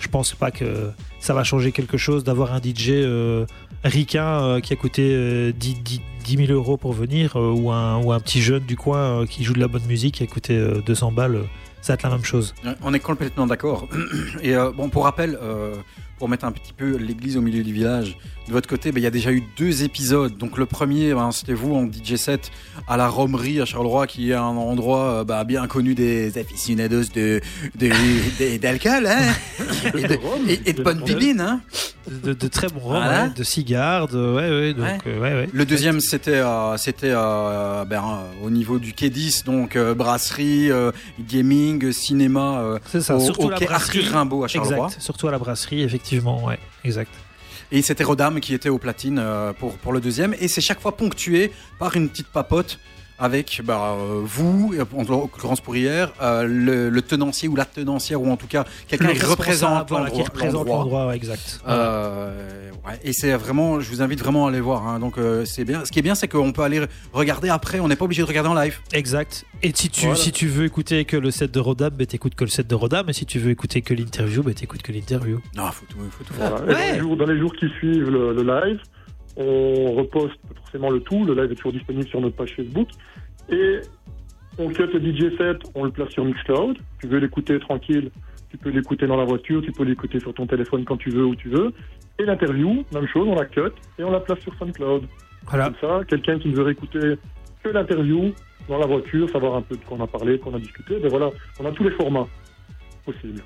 [0.00, 3.46] je pense pas que ça va changer quelque chose d'avoir un DJ euh,
[3.84, 7.72] ricain euh, qui a coûté euh, 10, 10 10 000 euros pour venir euh, ou,
[7.72, 10.22] un, ou un petit jeune du coin euh, qui joue de la bonne musique qui
[10.22, 11.40] a coûté euh, 200 balles.
[11.82, 12.54] Ça va être la même chose.
[12.82, 13.88] On est complètement d'accord.
[14.42, 15.74] Et euh, bon, pour rappel, euh,
[16.18, 18.16] pour mettre un petit peu l'église au milieu du village,
[18.48, 20.36] de votre côté, ben, il y a déjà eu deux épisodes.
[20.36, 22.50] Donc le premier, ben, c'était vous en DJ set
[22.88, 27.04] à la Romerie à Charleroi, qui est un endroit euh, ben, bien connu des aficionados
[27.14, 27.40] de
[28.60, 29.32] d'alcool hein
[29.96, 30.18] et, de,
[30.48, 31.40] et- et de bonne bibine.
[31.40, 31.60] Hein
[32.24, 33.24] De, de très Voilà.
[33.24, 34.98] ouais, de cigares, de, ouais, ouais, donc, Ouais.
[35.06, 35.48] euh, ouais, ouais.
[35.52, 37.84] Le deuxième, c'était euh, c'était euh,
[38.42, 40.70] au niveau du quai 10, donc brasserie,
[41.20, 42.78] gaming, cinéma.
[42.90, 44.00] C'est ça, au, surtout au la brasserie.
[44.08, 44.86] Rimbaud à Charleroi.
[44.86, 47.10] Exact, surtout à la brasserie, effectivement, ouais, exact.
[47.74, 50.34] Et c'était Rodam qui était au platine euh, pour, pour le deuxième.
[50.38, 52.78] Et c'est chaque fois ponctué par une petite papote
[53.18, 58.20] avec bah, euh, vous, en l'occurrence pour hier, euh, le, le tenancier ou la tenancière,
[58.20, 60.24] ou en tout cas quelqu'un qui représente voilà, qui l'endroit.
[60.34, 61.06] représente l'endroit.
[61.08, 61.60] ouais, exact.
[61.68, 64.86] Euh, ouais, et c'est vraiment, je vous invite vraiment à aller voir.
[64.86, 64.98] hein.
[64.98, 65.84] Donc euh, c'est bien.
[65.84, 66.80] Ce qui est bien, c'est qu'on peut aller
[67.12, 67.80] regarder après.
[67.80, 68.78] On n'est pas obligé de regarder en live.
[68.92, 69.44] Exact.
[69.62, 70.16] Et si tu, Voilà.
[70.16, 72.74] si tu veux écouter que le set de Rodam, bah, t'écoutes que le set de
[72.74, 73.08] Rodam.
[73.08, 75.40] Et si tu veux écouter que l'interview, bah, t'écoutes que l'interview.
[75.56, 76.56] Non, faut tout, faut tout faire.
[76.56, 76.72] Voilà.
[76.72, 78.80] Dans, les jours, dans les jours qui suivent le, le live,
[79.36, 80.34] on reposte
[80.72, 81.24] forcément le tout.
[81.24, 82.88] Le live est toujours disponible sur notre page Facebook.
[83.50, 83.80] Et
[84.58, 86.78] on cut le DJ set, on le place sur Mixcloud.
[87.00, 88.10] Tu veux l'écouter tranquille,
[88.50, 91.24] tu peux l'écouter dans la voiture, tu peux l'écouter sur ton téléphone quand tu veux,
[91.24, 91.72] où tu veux.
[92.18, 95.04] Et l'interview, même chose, on la cut et on la place sur SoundCloud.
[95.46, 95.64] Voilà.
[95.66, 97.16] Comme ça, quelqu'un qui ne veut écouter
[97.62, 98.32] que l'interview
[98.68, 100.60] dans la voiture, savoir un peu de quoi on a parlé, de quoi on a
[100.60, 102.28] discuté, ben voilà, on a tous les formats
[103.04, 103.42] possibles.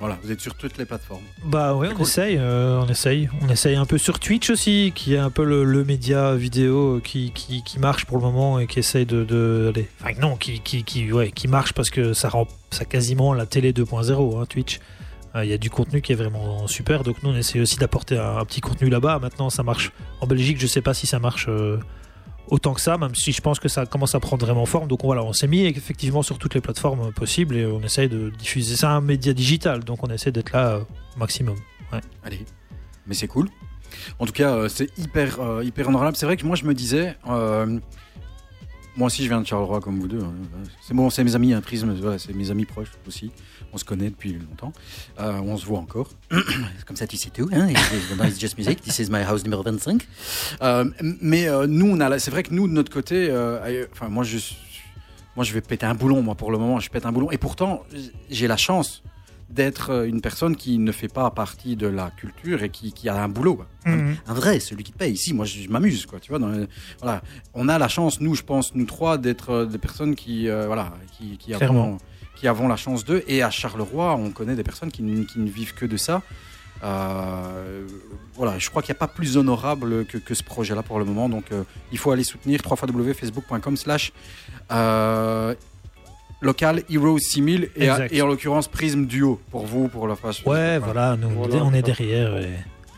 [0.00, 1.24] Voilà, vous êtes sur toutes les plateformes.
[1.44, 2.02] Bah ouais, on Cool.
[2.02, 3.28] essaye, euh, on essaye.
[3.42, 7.00] On essaye un peu sur Twitch aussi, qui est un peu le, le média vidéo
[7.02, 9.24] qui, qui, qui marche pour le moment et qui essaye de...
[9.24, 12.84] de allez, enfin non, qui, qui, qui, ouais, qui marche parce que ça rend ça
[12.84, 14.78] quasiment la télé 2.0, hein, Twitch.
[15.34, 17.76] Euh, Il y a du contenu qui est vraiment super, donc nous on essaye aussi
[17.76, 19.18] d'apporter un, un petit contenu là-bas.
[19.18, 19.90] Maintenant ça marche
[20.20, 21.78] en Belgique, je sais pas si ça marche euh,
[22.50, 24.88] autant que ça, même si je pense que ça commence à prendre vraiment forme.
[24.88, 28.30] Donc voilà, on s'est mis effectivement sur toutes les plateformes possibles et on essaye de
[28.30, 28.76] diffuser.
[28.76, 30.80] C'est un média digital, donc on essaie d'être là euh,
[31.16, 31.56] au maximum.
[31.92, 32.00] Ouais.
[32.24, 32.44] Allez,
[33.06, 33.48] mais c'est cool.
[34.18, 36.16] En tout cas, euh, c'est hyper, euh, hyper honorable.
[36.16, 37.78] C'est vrai que moi, je me disais, euh,
[38.96, 40.22] moi aussi, je viens de Charleroi comme vous deux.
[40.22, 40.32] hein.
[40.82, 43.30] C'est bon, c'est mes amis, un prisme, voilà, c'est mes amis proches aussi.
[43.72, 44.72] On se connaît depuis longtemps.
[45.20, 46.10] Euh, on se voit encore.
[46.86, 47.48] comme ça, tu sais tout.
[47.52, 47.68] Hein?
[47.68, 48.80] It's Just Music.
[48.80, 50.06] This is my house numéro 25.
[50.62, 54.08] Euh, mais euh, nous, on a, c'est vrai que nous, de notre côté, euh, enfin,
[54.08, 54.38] moi, je,
[55.36, 56.22] moi, je vais péter un boulon.
[56.22, 57.30] Moi, pour le moment, je pète un boulon.
[57.30, 57.84] Et pourtant,
[58.30, 59.02] j'ai la chance
[59.50, 63.08] d'être euh, une personne qui ne fait pas partie de la culture et qui, qui
[63.08, 63.56] a un boulot.
[63.56, 63.66] quoi.
[63.86, 64.16] Mhm.
[64.26, 65.12] Un vrai, celui qui te paye.
[65.12, 66.20] Ici, moi, je, m'amuse, quoi.
[66.20, 66.52] Tu vois, dans
[67.00, 67.22] voilà.
[67.54, 70.66] On a la chance, nous, je pense, nous trois, d'être euh, des personnes qui, euh,
[70.66, 71.82] voilà, qui, qui Clairement.
[71.84, 71.98] avons,
[72.38, 73.22] qui avons la chance d'eux.
[73.28, 76.22] Et à Charleroi, on connaît des personnes qui, qui ne vivent que de ça.
[76.84, 77.86] Euh,
[78.34, 81.04] voilà, je crois qu'il n'y a pas plus honorable que, que ce projet-là pour le
[81.04, 81.28] moment.
[81.28, 84.12] Donc, euh, il faut aller soutenir www.facebook.com slash
[84.70, 85.54] euh,
[86.40, 90.42] local Heroes 6000 et, à- et en l'occurrence Prism Duo pour vous, pour la page.
[90.46, 91.56] Ouais, voilà, nous, Voilà.
[91.64, 92.36] on est derrière.
[92.38, 92.50] et-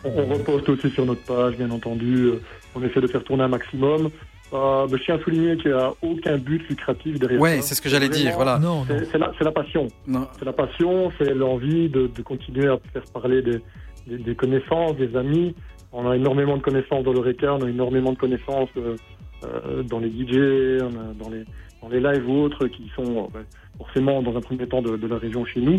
[0.04, 2.30] On, on reposte aussi sur notre page, bien entendu.
[2.74, 4.10] On essaie de faire tourner un maximum.
[4.52, 7.68] Euh, je tiens à souligner qu'il n'y a aucun but lucratif derrière Ouais, ça.
[7.68, 8.32] c'est ce que j'allais dire.
[8.34, 8.58] Voilà.
[8.58, 8.96] Non, non.
[9.10, 9.86] C'est la, c'est la passion.
[10.08, 10.26] Non.
[10.38, 13.60] C'est la passion, c'est l'envie de, de continuer à faire parler des,
[14.08, 15.54] des- des connaissances, des amis.
[15.92, 18.96] On a énormément de connaissances dans le RECA, on a énormément de connaissances euh,
[19.44, 21.44] euh, dans les DJ, on a dans, les,
[21.82, 23.44] dans les lives ou autres qui sont euh, ouais,
[23.78, 25.76] forcément dans un premier temps de, de la région chez nous.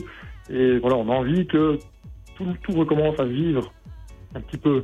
[0.50, 1.78] Et voilà, on a envie que
[2.38, 3.72] tout, tout recommence à vivre
[4.34, 4.84] un petit peu,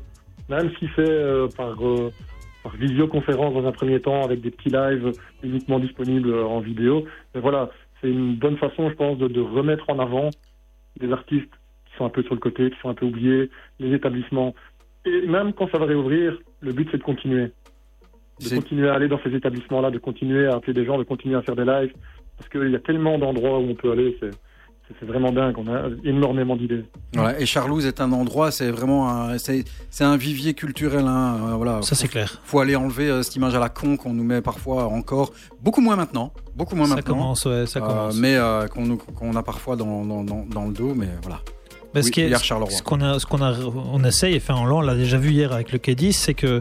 [0.50, 2.12] même si c'est euh, par, euh,
[2.68, 5.12] par visioconférence dans un premier temps avec des petits lives
[5.42, 7.06] uniquement disponibles en vidéo.
[7.34, 7.70] Mais voilà,
[8.02, 10.30] c'est une bonne façon, je pense, de, de remettre en avant
[11.00, 11.54] des artistes
[11.86, 13.50] qui sont un peu sur le côté, qui sont un peu oubliés,
[13.80, 14.54] les établissements.
[15.06, 17.52] Et même quand ça va réouvrir, le but c'est de continuer.
[18.42, 21.36] De continuer à aller dans ces établissements-là, de continuer à appeler des gens, de continuer
[21.36, 21.94] à faire des lives.
[22.38, 24.30] Parce qu'il y a tellement d'endroits où on peut aller, c'est,
[25.00, 25.56] c'est- vraiment dingue.
[25.58, 26.84] On a énormément d'idées.
[27.40, 31.06] Et Charlouse est un endroit, c'est vraiment un, c'est, c'est un vivier culturel.
[31.08, 31.82] Hein, euh, voilà.
[31.82, 32.42] Ça, c'est faut, clair.
[32.44, 35.32] faut aller enlever euh, cette image à la con qu'on nous met parfois encore.
[35.62, 36.32] Beaucoup moins maintenant.
[36.56, 37.16] Beaucoup moins Ça maintenant.
[37.16, 38.16] commence, ouais, ça Euh, commence.
[38.18, 40.94] mais euh, qu'on, nous- qu'on a parfois dans, dans, dans, dans le dos.
[40.96, 41.42] Mais voilà.
[41.96, 42.14] Ce oui,
[42.70, 43.54] ce qu'on a, ce qu'on a,
[43.92, 46.60] on essaye, enfin, on l'a déjà vu hier avec le K10, c'est que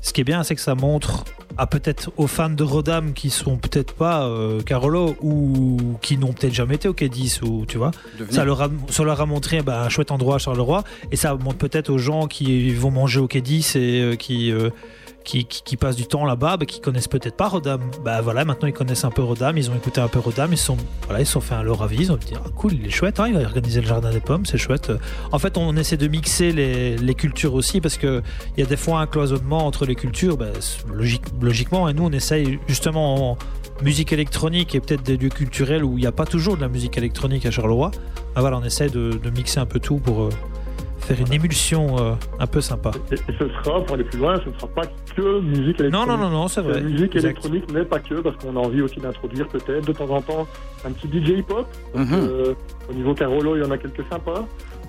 [0.00, 1.24] ce qui est bien, c'est que ça montre
[1.58, 6.32] à peut-être aux fans de Rodam qui sont peut-être pas euh, Carolo ou qui n'ont
[6.32, 8.34] peut-être jamais été au K10 ou tu vois, de venir.
[8.34, 11.34] ça leur a, ça leur a montré bah, un chouette endroit à Charleroi et ça
[11.34, 14.70] montre peut-être aux gens qui vont manger au K10 et euh, qui, euh,
[15.26, 17.80] qui, passent du temps là-bas, bah, qui connaissent peut-être pas Rodam.
[18.04, 20.58] Bah voilà, maintenant ils connaissent un peu Rodam, ils ont écouté un peu Rodam, ils
[20.58, 22.90] sont, voilà, ils sont fait un leur avis, ils ont dit ah, cool, il est
[22.90, 24.92] chouette, hein, il a organisé le jardin des pommes, c'est chouette.
[25.32, 28.22] En fait, on essaie de mixer les, cultures aussi parce que
[28.56, 30.46] il y a des fois un cloisonnement entre les cultures, bah,
[30.92, 33.38] logique, logiquement, et nous on essaye justement en
[33.82, 36.68] musique électronique et peut-être des lieux culturels où il n'y a pas toujours de la
[36.68, 37.90] musique électronique à Charleroi.
[38.34, 40.30] Bah voilà, on essaie de, de mixer un peu tout pour euh,
[41.06, 42.90] faire une émulsion euh, un peu sympa.
[43.10, 44.82] Et, et ce sera, pour aller plus loin, ce ne sera pas
[45.16, 45.92] que musique électronique.
[45.92, 46.80] Non, non, non, non, c'est La vrai.
[46.82, 47.24] musique Exact.
[47.30, 50.46] électronique n'est pas que, parce qu'on a envie aussi d'introduire peut-être de temps en temps
[50.84, 51.66] un petit DJ hip-hop.
[51.94, 52.06] Mhm.
[52.12, 52.54] Euh,
[52.90, 54.44] au niveau Carolo, il y en a quelques sympas.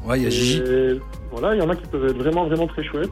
[0.05, 0.61] Ouais, il y a Gigi.
[1.31, 3.11] Voilà, il y en a qui peuvent être vraiment, vraiment très chouettes.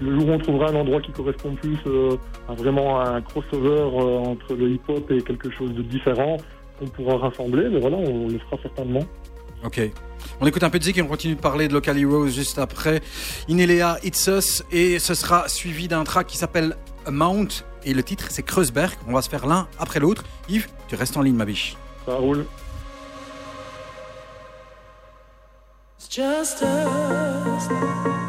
[0.00, 2.16] Le jour où on trouvera un endroit qui correspond plus euh,
[2.48, 6.36] à vraiment un crossover euh, entre le hip-hop et quelque chose de différent,
[6.80, 7.68] on pourra rassembler.
[7.68, 9.00] Mais voilà, on le fera certainement.
[9.64, 9.80] Ok.
[10.40, 12.58] On écoute un peu de zik et on continue de parler de Local Heroes juste
[12.58, 13.00] après.
[13.48, 14.62] Inelia, It's Us.
[14.70, 17.48] Et ce sera suivi d'un track qui s'appelle Amount
[17.84, 18.96] et le titre c'est Kreuzberg.
[19.08, 20.24] On va se faire l'un après l'autre.
[20.48, 21.76] Yves, tu restes en ligne ma biche.
[22.06, 22.46] Ça roule.
[25.98, 28.27] It's just us.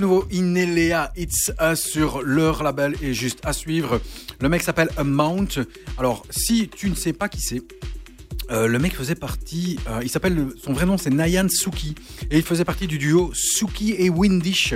[0.00, 4.00] Nouveau Inelea It's Us sur leur label est juste à suivre.
[4.40, 5.48] Le mec s'appelle Amount.
[5.98, 7.62] Alors, si tu ne sais pas qui c'est,
[8.50, 11.94] euh, le mec faisait partie, euh, il s'appelle, son vrai nom c'est Nayan Suki,
[12.30, 14.74] et il faisait partie du duo Suki et Windish.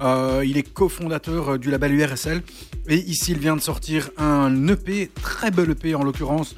[0.00, 2.42] Euh, il est cofondateur du label URSL,
[2.88, 6.56] et ici il vient de sortir un EP, très bel EP en l'occurrence,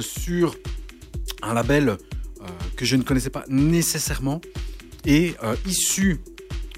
[0.00, 0.56] sur
[1.42, 1.98] un label
[2.76, 4.40] que je ne connaissais pas nécessairement,
[5.04, 5.34] et
[5.66, 6.20] issu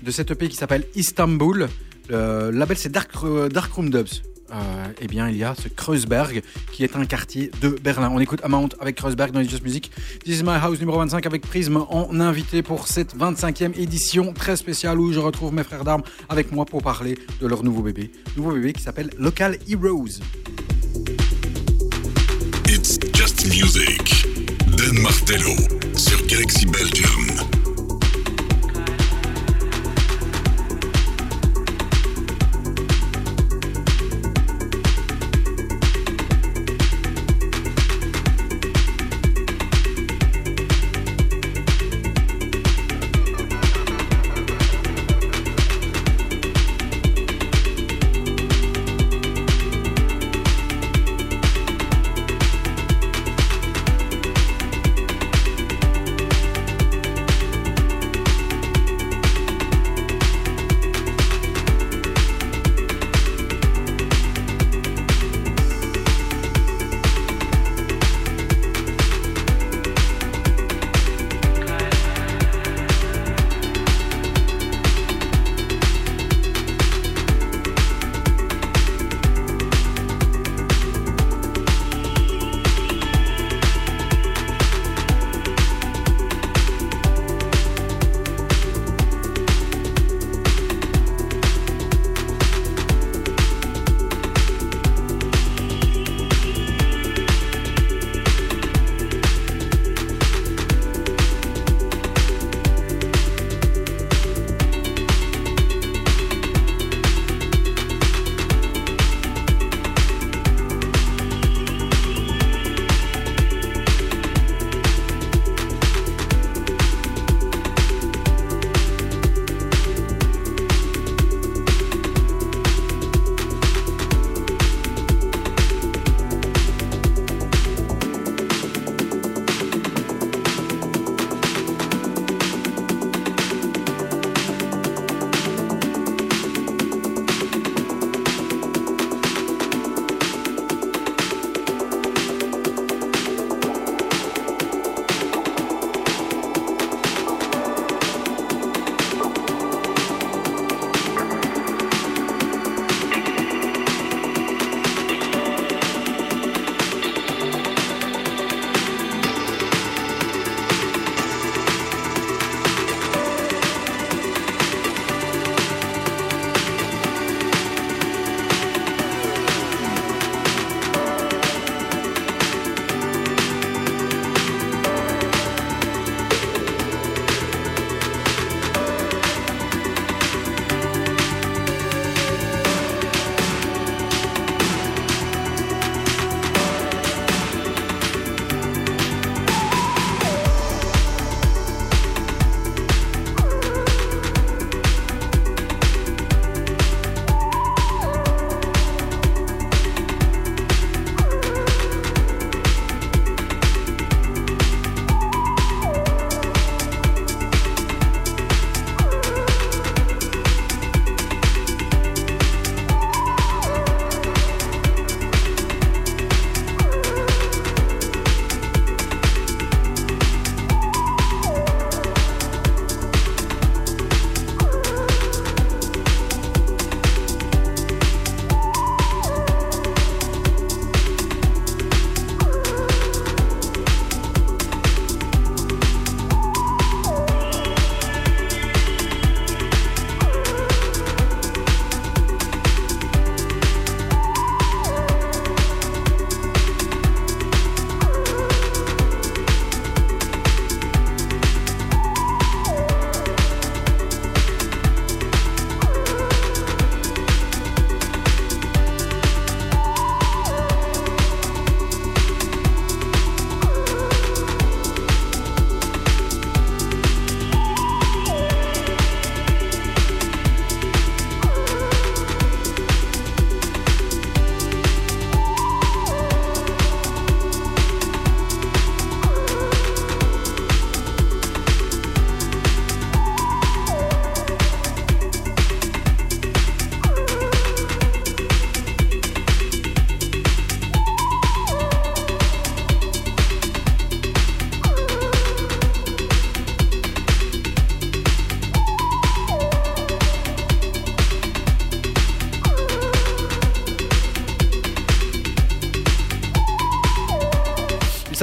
[0.03, 1.69] de cet EP qui s'appelle Istanbul,
[2.09, 4.23] le label c'est Dark, euh, Darkroom Dubs.
[4.53, 6.43] Euh, eh bien, il y a ce Kreuzberg
[6.73, 8.11] qui est un quartier de Berlin.
[8.13, 9.91] On écoute Amount avec Kreuzberg dans les Just Music.
[10.25, 14.57] This is my house numéro 25 avec Prism en invité pour cette 25e édition très
[14.57, 18.11] spéciale où je retrouve mes frères d'armes avec moi pour parler de leur nouveau bébé.
[18.37, 20.21] Nouveau bébé qui s'appelle Local Heroes.
[22.69, 24.27] It's just music.
[24.77, 25.55] Dan Martello
[25.97, 27.52] sur Galaxy Belgium.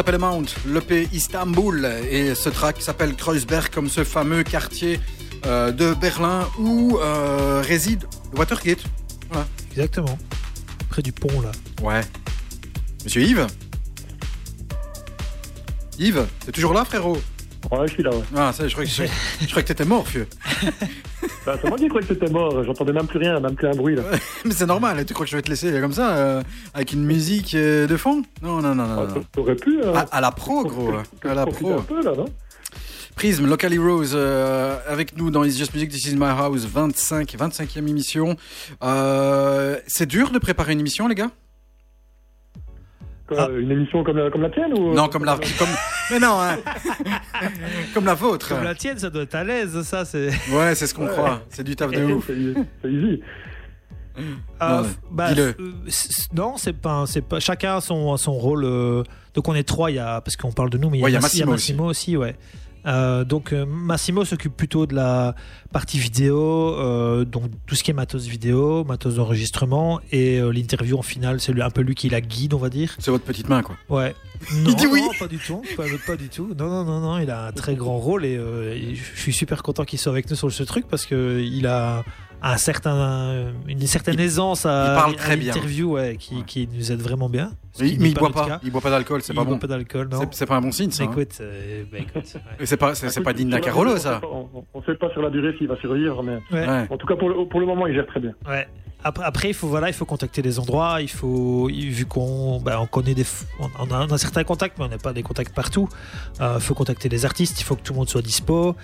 [0.10, 5.00] S'appelle Mount, l'EP Istanbul, et ce track s'appelle Kreuzberg, comme ce fameux quartier
[5.46, 8.06] euh, de Berlin où euh, réside
[8.36, 8.80] Watergate.
[9.30, 9.48] Voilà.
[9.70, 10.18] Exactement.
[10.90, 11.52] Près du pont, là.
[11.84, 12.02] Ouais.
[13.04, 13.46] Monsieur Yves?
[16.00, 17.22] Yves, t'es toujours là, frérot?
[17.70, 18.24] Ouais, je suis là, ouais.
[18.36, 19.04] Ah, ça, je croyais que, je,
[19.42, 20.28] je croyais que t'étais mort, vieux.
[21.50, 22.64] Bah, c'est moi qui croyais que c'était mort.
[22.64, 24.04] J'entendais même plus rien, même plus un bruit, là.
[24.46, 26.44] Mais c'est normal, tu crois que je vais te laisser comme ça, euh,
[26.76, 28.22] avec une musique euh, de fond?
[28.44, 29.08] Non, non, non, non.
[29.10, 29.24] Ah, non.
[29.32, 29.82] T'aurais pu.
[29.82, 30.92] euh, À, à la pro, gros.
[31.24, 31.74] À la pro.
[31.74, 32.26] un peu, là, non?
[33.16, 37.36] Prism, Local Heroes, euh, avec nous dans It's Just Music, This Is My House, 25,
[37.36, 38.36] 25e émission.
[38.84, 41.32] Euh, c'est dur de préparer une émission, les gars?
[43.30, 43.48] Quoi, Ah.
[43.58, 44.94] Une émission comme la, comme la tienne ou...
[44.94, 45.36] Non, comme la...
[45.58, 45.68] Comme...
[46.12, 46.58] Mais non, hein
[47.94, 48.50] Comme la vôtre.
[48.50, 50.30] Comme la tienne, ça doit être à l'aise, ça, c'est.
[50.52, 51.12] Ouais, c'est ce qu'on Ouais.
[51.12, 51.42] croit.
[51.50, 52.26] C'est du taf de ouf.
[52.28, 53.22] C'est easy.
[54.60, 55.54] Ah, Non, bah, euh,
[56.34, 57.40] non, c'est pas, c'est pas.
[57.40, 58.66] Chacun a son, son rôle.
[58.66, 59.04] euh,
[59.34, 61.04] donc on est trois, il y a parce qu'on parle de nous, mais il y
[61.04, 62.36] a, Ouais, il y y a Massimo Massimo aussi, ouais.
[62.86, 65.36] Euh, donc euh, Massimo s'occupe plutôt de la
[65.72, 70.98] partie vidéo, euh, donc tout ce qui est matos vidéo, matos d'enregistrement et euh, l'interview
[70.98, 72.96] en finale, c'est un peu lui qui la guide, on va dire.
[73.00, 73.76] C'est votre petite main, quoi.
[73.90, 74.16] Ouais.
[74.54, 75.02] Non, dit oui.
[75.02, 76.56] non, pas du tout, pas, pas du tout.
[76.58, 79.64] Non, non, non, non, il a un très grand rôle et et je suis super
[79.64, 82.06] content qu'il soit avec nous sur ce truc parce que il a
[82.42, 85.54] un certain, une certaine Il- aisance à, il parle à très bien.
[85.54, 86.44] l'interview, ouais, qui, Ouais.
[86.46, 87.52] qui nous aide vraiment bien.
[87.80, 88.46] Mais, qui mais il boit pas.
[88.48, 88.60] cas.
[88.64, 89.60] Il boit pas d'alcool, c'est Il pas boit bon.
[89.60, 90.20] pas d'alcool, non.
[90.22, 91.04] C'est- C'est pas un bon signe, ça.
[91.04, 91.10] hein.
[91.12, 92.24] Écoute, euh, bah, écoute,
[92.60, 92.66] ouais.
[92.66, 94.22] C'est pas, c'est c'est pas digne d'un Carolo, ça.
[94.24, 96.68] On ne sait pas sur la durée s'il va survivre, mais Ouais.
[96.68, 96.88] Ouais.
[96.90, 98.34] en tout cas, pour le, pour le moment, il gère très bien.
[98.48, 98.68] Ouais.
[99.04, 101.02] Après, il faut voilà, il faut contacter les endroits.
[101.02, 103.26] Il faut, vu qu'on, bah, on connaît des,
[103.60, 105.88] on a, on a certains contacts, mais on n'a pas des contacts partout.
[106.42, 107.62] Il faut contacter les artistes.
[107.62, 108.76] Il faut que tout le monde soit dispo.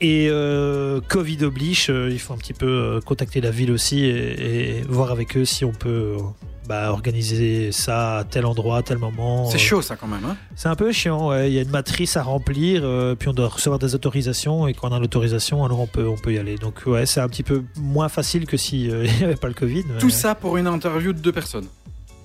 [0.00, 4.04] Et euh, Covid oblige, euh, il faut un petit peu euh, contacter la ville aussi
[4.04, 6.16] et voir avec eux si on peut.
[6.64, 9.46] Euh, bah, organiser ça à tel endroit, à tel moment.
[9.46, 10.24] C'est Euh, chaud, ça, quand même.
[10.24, 11.28] Hein C'est un peu chiant.
[11.30, 11.50] ouais.
[11.50, 14.74] Il y a une matrice à remplir, euh, puis on doit recevoir des autorisations, et
[14.74, 16.56] quand on a l'autorisation, alors on peut, on peut y aller.
[16.56, 19.48] Donc ouais, c'est un petit peu moins facile que si euh, il n'y avait pas
[19.48, 19.84] le Covid.
[19.88, 21.66] mais- Tout ça pour une interview de deux personnes.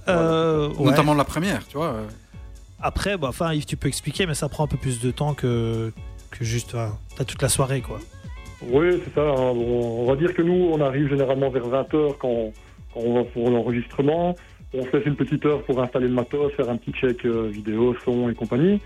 [0.07, 0.69] Euh.
[0.79, 1.87] Notamment la première, tu vois.
[1.87, 2.07] euh.
[2.81, 5.33] Après, bah, enfin, Yves, tu peux expliquer, mais ça prend un peu plus de temps
[5.33, 5.91] que,
[6.31, 6.69] que juste.
[6.73, 7.99] enfin, T'as toute la soirée, quoi.
[8.61, 9.21] Oui, c'est ça.
[9.21, 9.53] hein.
[9.53, 12.51] Bon, on va dire que nous, on arrive généralement vers 20h quand,
[12.93, 14.35] quand on va pour l'enregistrement.
[14.73, 17.49] On se laisse une petite heure pour installer le matos, faire un petit check euh,
[17.49, 18.79] vidéo, son et compagnie.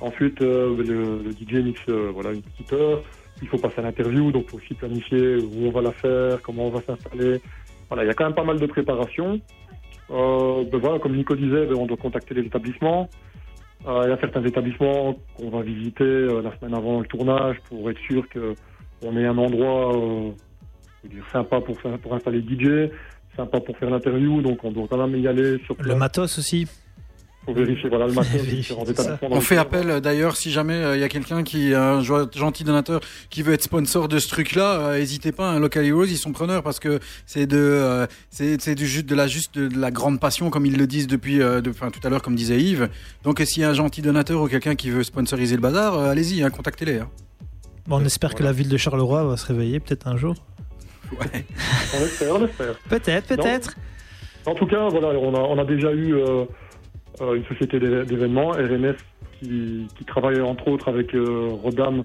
[0.00, 3.02] Ensuite, euh, le, DJ mixe euh, voilà, une petite heure.
[3.42, 6.40] Il faut passer à l'interview, donc il faut aussi planifier où on va la faire,
[6.42, 7.40] comment on va s'installer.
[7.88, 9.40] Voilà, il y a quand même pas mal de préparation.
[10.10, 13.08] Euh, ben voilà, comme Nico disait, ben on doit contacter les établissements.
[13.86, 18.00] Il y a certains établissements qu'on va visiter la semaine avant le tournage pour être
[18.00, 18.54] sûr que
[19.02, 19.94] on ait un endroit
[21.32, 22.90] sympa pour, pour installer le DJ,
[23.38, 26.66] sympa pour faire l'interview, donc on doit quand même y aller sur Le matos aussi.
[27.46, 29.28] vérifier voilà, le matos différents établissements.
[29.30, 32.28] On fait appel euh, d'ailleurs si jamais euh, il y a quelqu'un qui un jo-
[32.34, 33.00] gentil donateur
[33.30, 35.48] qui veut être sponsor de ce truc-là, euh, n'hésitez pas.
[35.52, 39.14] Un Local Heroes, ils sont preneurs parce que c'est de euh, c'est du juste de
[39.14, 41.90] la juste de, de la grande passion comme ils le disent depuis euh, de- enfin
[41.90, 42.90] tout à l'heure comme disait Yves.
[43.22, 45.94] Donc euh, s'il y a un gentil donateur ou quelqu'un qui veut sponsoriser le bazar,
[45.96, 46.98] euh, allez-y, hein, contactez-les.
[46.98, 47.08] hein.
[47.86, 50.34] Bon, on espère que la ville de Charleroi va se réveiller peut-être un jour.
[51.12, 51.44] Ouais.
[51.94, 52.78] On espère, on espère.
[52.88, 53.74] Peut-être, peut-être.
[54.46, 56.44] En tout cas, voilà, on a, on a déjà eu euh,
[57.20, 58.94] euh, une société d'é- d'événements, RMS,
[59.40, 62.04] qui, qui travaille entre autres avec euh, Rodam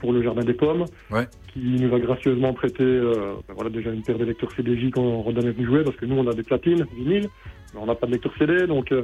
[0.00, 1.26] pour le Jardin des Pommes, Ouais.
[1.52, 5.02] qui nous a gracieusement prêté euh, ben voilà, déjà une paire de lecteurs CDJ quand
[5.22, 7.28] Rodam est venu jouer, parce que nous on a des platines, vinyles,
[7.74, 9.02] mais on n'a pas de lecteur CD, donc euh,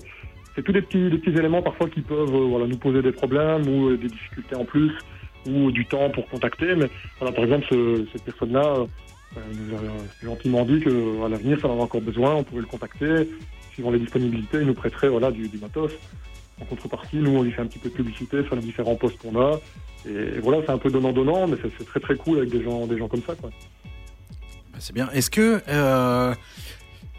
[0.54, 3.10] c'est tous des petits, des petits éléments parfois qui peuvent euh, voilà, nous poser des
[3.12, 4.92] problèmes ou des difficultés en plus
[5.48, 6.74] ou du temps pour contacter.
[6.76, 6.88] Mais
[7.18, 8.74] voilà, par exemple, ce- cette personne-là
[9.36, 9.80] euh, euh, nous a
[10.22, 13.28] gentiment dit qu'à l'avenir, ça en avait encore besoin, on pouvait le contacter.
[13.72, 15.92] Suivant les disponibilités, il nous prêterait voilà, du, matos.
[16.60, 19.18] En contrepartie, nous, on lui fait un petit peu de publicité sur les différents postes
[19.18, 19.60] qu'on a.
[20.06, 22.98] Et, voilà, c'est un peu donnant-donnant, mais c'est très très cool avec des gens, des
[22.98, 23.34] gens comme ça.
[23.36, 23.50] Quoi.
[24.72, 25.08] Bah, c'est bien.
[25.10, 26.34] Est-ce que euh,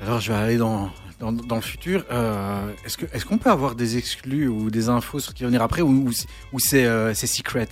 [0.01, 2.05] alors je vais aller dans dans, le futur.
[2.11, 5.43] euh, est-ce que est-ce qu'on peut avoir des exclus ou des infos sur ce qui
[5.43, 6.09] va venir après ou
[6.53, 7.67] ou, c'est- euh, c'est secret?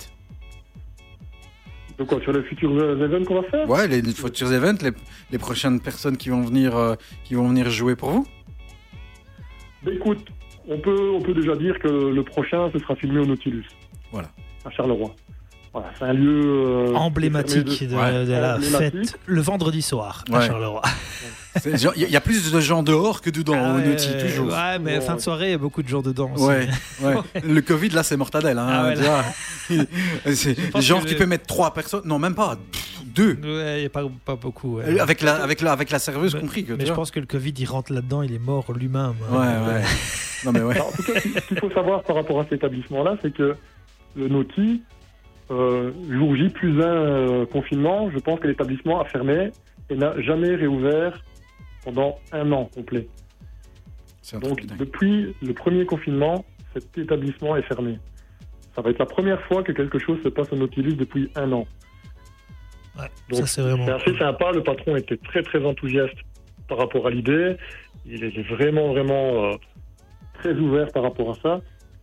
[1.98, 2.70] Donc quoi, sur les futurs
[3.02, 4.92] events qu'on va faire Ouais, les futurs events, les,
[5.32, 6.94] les prochaines personnes qui vont venir euh,
[7.24, 8.26] qui vont venir jouer pour vous.
[9.82, 10.24] Ben, écoute,
[10.68, 13.64] on peut, on peut déjà dire que le prochain, ce sera filmé au Nautilus.
[14.12, 14.28] Voilà.
[14.64, 15.14] À Charleroi.
[15.72, 16.42] Voilà, c'est un lieu...
[16.90, 18.24] euh, Emblématique de, Ouais.
[18.24, 18.78] de la Emblématique.
[19.10, 20.46] fête le vendredi soir à Ouais.
[20.46, 20.82] Charleroi.
[21.60, 23.72] C'est genre, Il y, a- il y a plus de gens dehors que dedans Ah
[23.72, 24.48] au ouais, Nauti, toujours.
[24.52, 26.30] Ouais, mais Bon, fin de soirée, il y a beaucoup de gens dedans.
[26.34, 26.44] aussi.
[26.44, 26.68] Ouais,
[27.02, 27.14] ouais.
[27.42, 28.58] Le Covid, là, c'est mortadelle.
[28.58, 28.94] Hein, Ah
[30.80, 32.02] genre, tu le- peux mettre trois personnes.
[32.04, 32.56] Non, même pas.
[32.70, 33.32] Pff, deux.
[33.42, 34.76] Ouais, il n'y a pas, pas beaucoup.
[34.76, 34.84] ouais.
[34.86, 36.64] Euh, Avec la, avec la, avec la serveuse Mais- compris.
[36.64, 39.14] Que, Mais je pense que le Covid, il rentre là-dedans, il est mort lui-même.
[39.30, 39.82] Ouais, ouais.
[40.44, 40.74] non, mais ouais.
[40.76, 43.56] Alors, en tout cas, ce qu'il faut savoir par rapport à cet établissement-là, c'est que
[44.16, 44.82] le Nauti,
[45.50, 49.50] euh, jour J plus un euh, confinement, je pense que l'établissement a fermé
[49.90, 51.22] et n'a jamais réouvert
[51.84, 53.08] pendant un an complet.
[54.20, 56.44] C'est un Donc, depuis le premier confinement,
[56.74, 57.98] cet établissement est fermé.
[58.74, 61.50] Ça va être la première fois que quelque chose se passe au Nautilus depuis un
[61.52, 61.66] an.
[62.98, 63.86] Ouais, Donc, ça, c'est vraiment.
[63.86, 64.52] C'est assez sympa.
[64.52, 66.16] Le patron était très très enthousiaste
[66.68, 67.56] par rapport à l'idée.
[68.04, 69.56] Il est vraiment vraiment euh,
[70.34, 71.60] très ouvert par rapport à ça.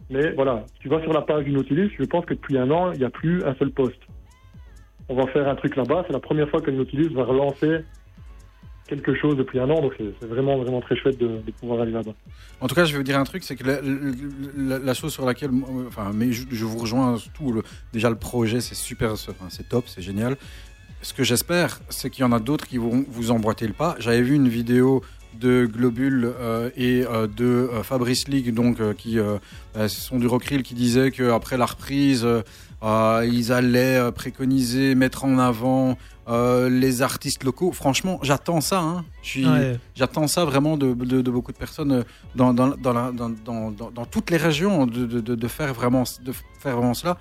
[0.10, 2.92] Mais voilà, tu vas sur la page du Nautilus, je pense que depuis un an,
[2.92, 4.02] il n'y a plus un seul poste.
[5.10, 6.04] On va faire un truc là-bas.
[6.08, 7.82] C'est la première fois que le Nautilus va relancer
[8.88, 9.82] quelque chose depuis un an.
[9.82, 12.14] Donc c'est vraiment vraiment très chouette de, pouvoir aller là-bas.
[12.62, 15.52] En tout cas, je vais vous dire un truc, c'est que la, chose sur laquelle,
[15.88, 17.52] enfin, mais je, vous rejoins tout.
[17.52, 17.64] Le,
[17.94, 20.38] déjà, le projet, c'est super, c'est top, c'est génial.
[21.02, 23.96] Ce que j'espère, c'est qu'il y en a d'autres qui vont vous emboîter le pas.
[24.00, 25.04] J'avais vu une vidéo
[25.40, 29.18] de Globule euh, et euh, de euh, Fabrice League, donc qui
[29.76, 32.26] ce sont du Rockrill, qui disait qu'après la reprise,
[32.84, 35.98] ils allaient préconiser, mettre en avant
[36.28, 37.72] euh, les artistes locaux.
[37.72, 38.80] Franchement, j'attends ça.
[38.80, 39.06] Hein.
[39.38, 39.78] Ouais.
[39.96, 42.04] J'attends ça vraiment de, de- de beaucoup de personnes euh,
[42.36, 46.32] dans, dans, dans, la- dans, dans- dans- dans toutes les régions de, faire, vraiment, de
[46.60, 47.18] faire vraiment cela.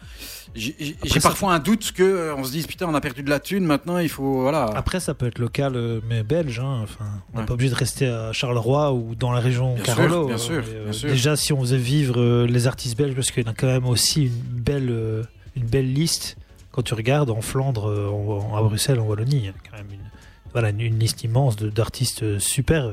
[0.55, 3.29] J'ai ça- parfois un doute que euh, on se dise putain on a perdu de
[3.31, 6.61] la thune maintenant il faut voilà Après, ça peut être local, mais belge.
[6.61, 6.81] hein.
[6.83, 7.47] Enfin, on n'est Ouais.
[7.47, 10.09] pas obligé de rester à Charleroi ou dans la région Bien Carolo.
[10.09, 10.39] sûr, bien hein.
[10.39, 11.09] sûr, bien sûr.
[11.11, 13.87] Déjà, si on faisait vivre les artistes belges, parce qu'il y en a quand même
[13.87, 14.31] aussi une
[14.63, 15.25] belle,
[15.57, 16.37] une belle liste.
[16.75, 19.53] Quand tu regardes en Flandre, euh, en- en- à Bruxelles, en Wallonie, il y a
[19.71, 20.11] quand même une,
[20.53, 22.93] voilà, une, une liste immense de- d'artistes euh, super.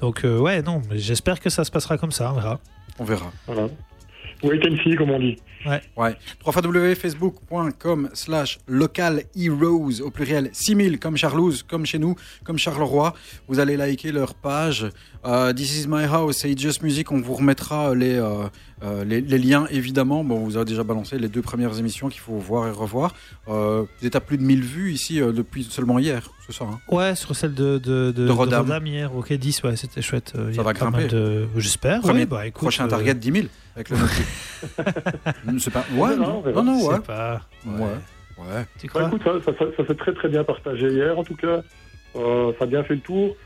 [0.00, 2.30] Donc, euh, ouais, non, j'espère que ça se passera comme ça.
[2.32, 2.60] On verra.
[3.00, 3.68] on verra Voilà.
[4.44, 5.38] Wait and see, comme on dit.
[5.96, 6.16] Ouais
[6.46, 12.14] www.facebook.com slash local heroes au pluriel 6000 comme Charlouse comme chez nous
[12.44, 13.14] comme Charleroi
[13.48, 14.86] vous allez liker leur page
[15.24, 18.44] Euh, This is my house et It's Just Music on vous remettra les, euh,
[18.84, 22.08] euh, les, les liens évidemment bon on vous a déjà balancé les deux premières émissions
[22.08, 23.12] qu'il faut voir et revoir
[23.48, 26.78] Euh, vous êtes à plus de 1000 vues ici depuis seulement hier ça hein?
[26.88, 28.86] Ouais, sur celle de, de, de, De Rodam.
[28.86, 30.32] hier, ok, 10, ouais, c'était chouette.
[30.48, 31.08] Il Ça a va grimper.
[31.56, 32.04] J'espère.
[32.04, 33.46] Ouais, bah, prochain target 10 000
[33.76, 35.58] avec le Nautilus.
[35.60, 37.00] c'est pas ouais Non, non non, non, je sais ouais.
[37.00, 37.40] pas.
[37.66, 37.82] ouais
[38.38, 41.16] ouais Tu Bah, crois écoute, ça, ça- ça- ça s'est très très bien partagé hier,
[41.18, 41.62] en tout cas.
[42.16, 43.36] Euh, ça a bien fait le tour.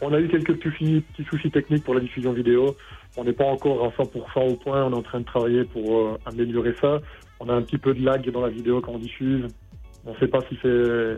[0.00, 2.76] On a eu quelques petits soucis, petits soucis techniques pour la diffusion vidéo.
[3.16, 4.84] On n'est pas encore à 100% au point.
[4.84, 7.00] On est en train de travailler pour euh, améliorer ça.
[7.40, 9.46] On a un petit peu de lag dans la vidéo quand on diffuse.
[10.04, 11.16] On ne sait pas si c'est euh,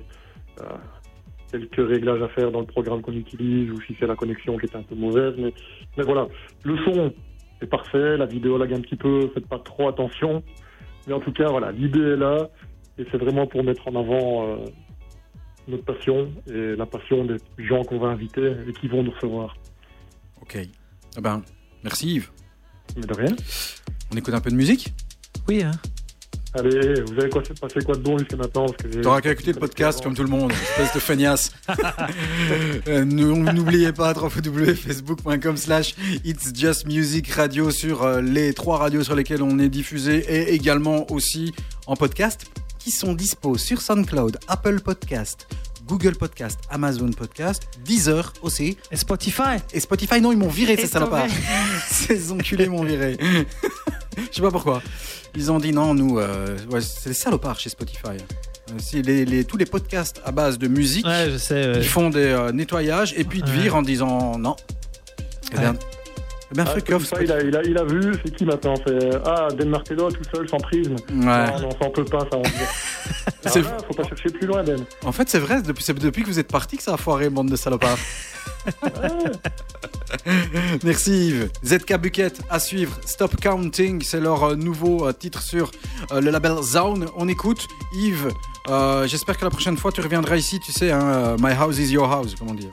[1.50, 4.66] quelques réglages à faire dans le programme qu'on utilise ou si c'est la connexion qui
[4.66, 5.34] est un peu mauvaise.
[5.38, 5.52] Mais,
[5.96, 6.26] mais voilà,
[6.64, 7.12] le son
[7.62, 8.16] est parfait.
[8.16, 9.30] La vidéo lag un petit peu.
[9.34, 10.42] Faites pas trop attention.
[11.06, 12.48] Mais en tout cas, voilà, l'idée est là.
[12.98, 14.56] Et c'est vraiment pour mettre en avant euh,
[15.68, 19.54] notre passion et la passion des gens qu'on va inviter et qui vont nous recevoir.
[20.40, 21.42] ok Eh ben
[21.84, 22.30] merci Yves
[22.96, 23.36] Mais de rien.
[24.12, 24.94] on écoute un peu de musique?
[25.46, 25.72] Oui, hein.
[26.58, 29.32] Allez, vous avez quoi, passé quoi de bon jusqu'à maintenant parce que j'ai- T'auras qu'à
[29.32, 31.52] écouter le podcast comme tout le monde, espèce de feignasse.
[32.88, 39.14] Euh, N'oubliez pas www.facebook.com slash It's Just Music Radio sur euh, les trois radios sur
[39.16, 41.52] lesquelles on est diffusé et également aussi
[41.86, 42.46] en podcast
[42.78, 45.48] qui sont dispo sur SoundCloud, Apple Podcast,
[45.86, 50.20] Google Podcast, Amazon Podcast, Deezer aussi Et Spotify et Spotify.
[50.20, 51.26] Non, ils m'ont viré ces salopards.
[51.88, 53.16] Ces enculés m'ont viré.
[54.16, 54.82] Je sais pas pourquoi.
[55.34, 58.16] Ils ont dit non, nous, euh, ouais, c'est des salopards chez Spotify.
[58.70, 61.54] Euh, les, les- tous les podcasts à base de musique, Ouais, je sais.
[61.68, 61.78] ouais.
[61.78, 64.56] ils font des euh, nettoyages et puis ils te virent en disant non.
[65.52, 65.76] Eh bien,
[66.54, 67.12] bien Ah, off.
[67.20, 70.22] Il, a, il, a, il a vu, c'est qui maintenant C'est Ah, Dan Martello tout
[70.34, 70.94] seul, sans prisme.
[71.10, 71.16] Ouais.
[71.16, 72.42] Non, non, ça on peut pas, ça on.
[73.48, 74.78] C'est- Ah, faut pas chercher plus loin, Ben.
[75.04, 77.30] En fait, c'est vrai, depuis, c'est depuis que vous êtes parti que ça a foiré,
[77.30, 77.98] bande de salopards.
[80.84, 81.50] Merci Yves.
[81.64, 82.96] ZK Bucket à suivre.
[83.04, 85.70] Stop Counting, c'est leur euh, nouveau euh, titre sur
[86.12, 87.06] euh, le label Zone.
[87.16, 87.66] On écoute.
[87.94, 88.28] Yves,
[88.68, 91.92] euh, j'espère que la prochaine fois tu reviendras ici, tu sais, hein, My house is
[91.92, 92.70] your house, comment dire.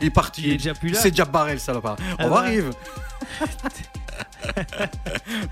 [0.00, 0.42] Il est parti.
[0.44, 1.00] Il est déjà plus là.
[1.00, 1.96] C'est déjà barré le salopard.
[2.18, 2.56] Ah revoir ouais.
[2.56, 2.70] Yves.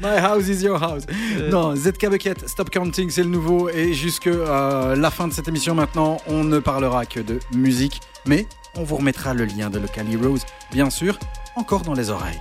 [0.00, 1.04] My house is your house.
[1.10, 3.68] Euh, Non, ZK Bucket, Stop Counting, c'est le nouveau.
[3.68, 8.00] Et jusque euh, la fin de cette émission maintenant, on ne parlera que de musique.
[8.26, 8.46] Mais
[8.76, 10.38] on vous remettra le lien de Local Heroes,
[10.72, 11.18] bien sûr,
[11.56, 12.40] encore dans les oreilles.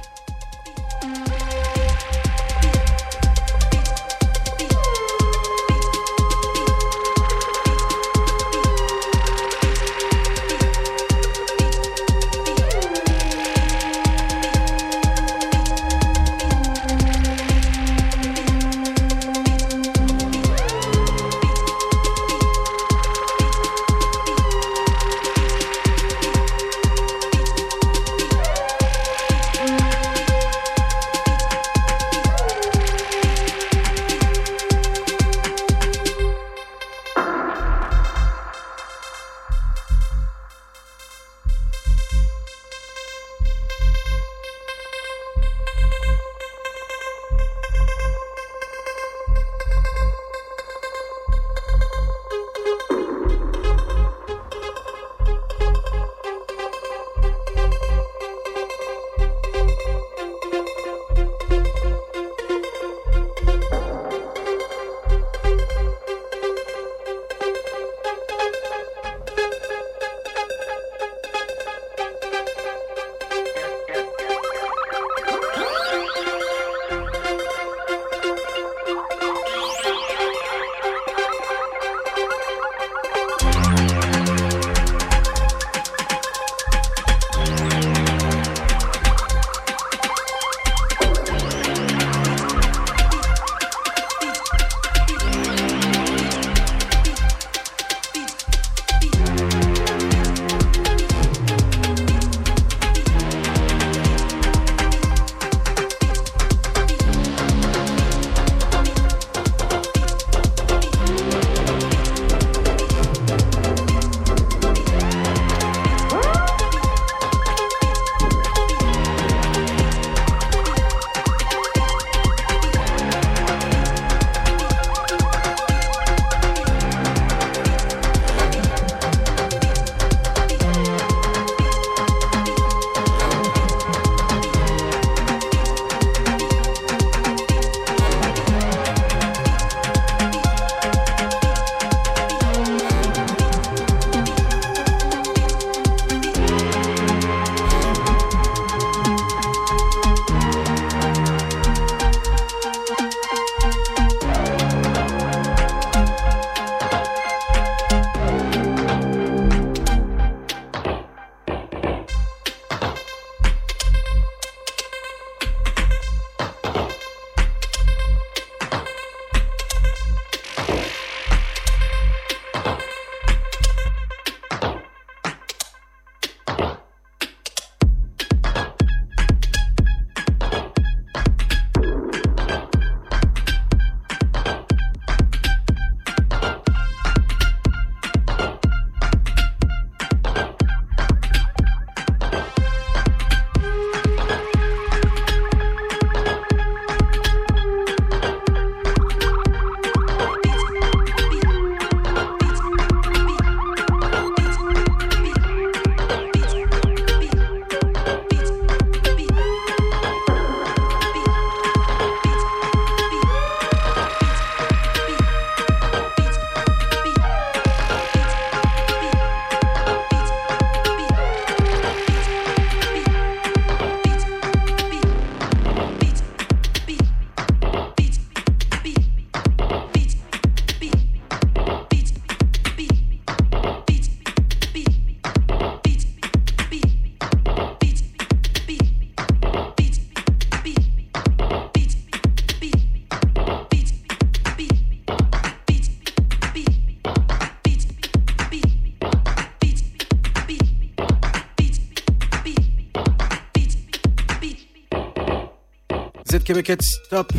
[256.55, 257.33] Bucket Stop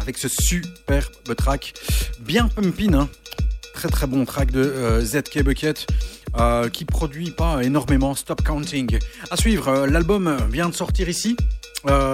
[0.00, 1.74] avec ce superbe track
[2.20, 3.08] bien pumpin, hein.
[3.74, 5.86] très très bon track de euh, ZK Bucket
[6.38, 8.98] euh, qui produit pas énormément Stop Counting.
[9.30, 11.36] À suivre, euh, l'album vient de sortir ici.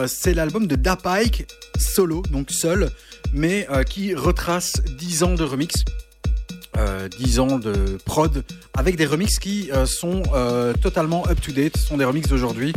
[0.09, 1.47] C'est l'album de Da Pike
[1.79, 2.91] solo, donc seul,
[3.33, 5.85] mais qui retrace 10 ans de remix.
[6.77, 8.45] Euh, 10 ans de prod
[8.75, 12.73] avec des remixes qui euh, sont euh, totalement up-to-date, sont des remixes d'aujourd'hui.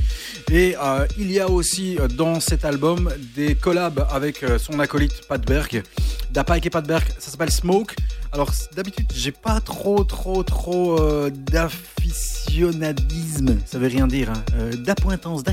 [0.52, 5.46] Et euh, il y a aussi dans cet album des collabs avec son acolyte Pat
[5.46, 5.84] Berg,
[6.32, 7.96] Dapike et Pat Berg, ça s'appelle Smoke.
[8.32, 11.00] Alors d'habitude j'ai pas trop trop trop
[11.30, 14.44] d'aficionadisme, ça veut rien dire, hein.
[14.56, 15.44] Euh, d'acquaintance,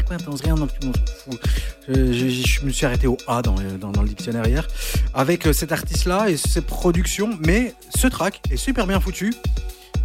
[0.42, 0.96] rien, donc tout le monde.
[1.88, 4.66] Je, me suis arrêté au A dans, dans, dans le dictionnaire hier
[5.12, 9.34] avec cet artiste-là et ses productions, mais ce track est super bien foutu.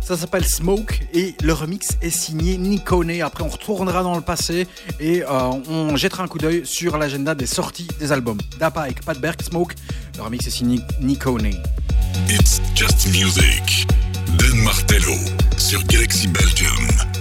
[0.01, 3.21] Ça s'appelle Smoke et le remix est signé Nikone.
[3.21, 4.67] Après, on retournera dans le passé
[4.99, 5.27] et euh,
[5.67, 8.37] on jettera un coup d'œil sur l'agenda des sorties des albums.
[8.59, 9.73] Dapike, Pat Berg, Smoke.
[10.17, 11.49] Le remix est signé Nikone.
[12.29, 13.87] It's just music.
[14.37, 15.15] Dan Martello
[15.57, 17.14] sur Galaxy Belgium.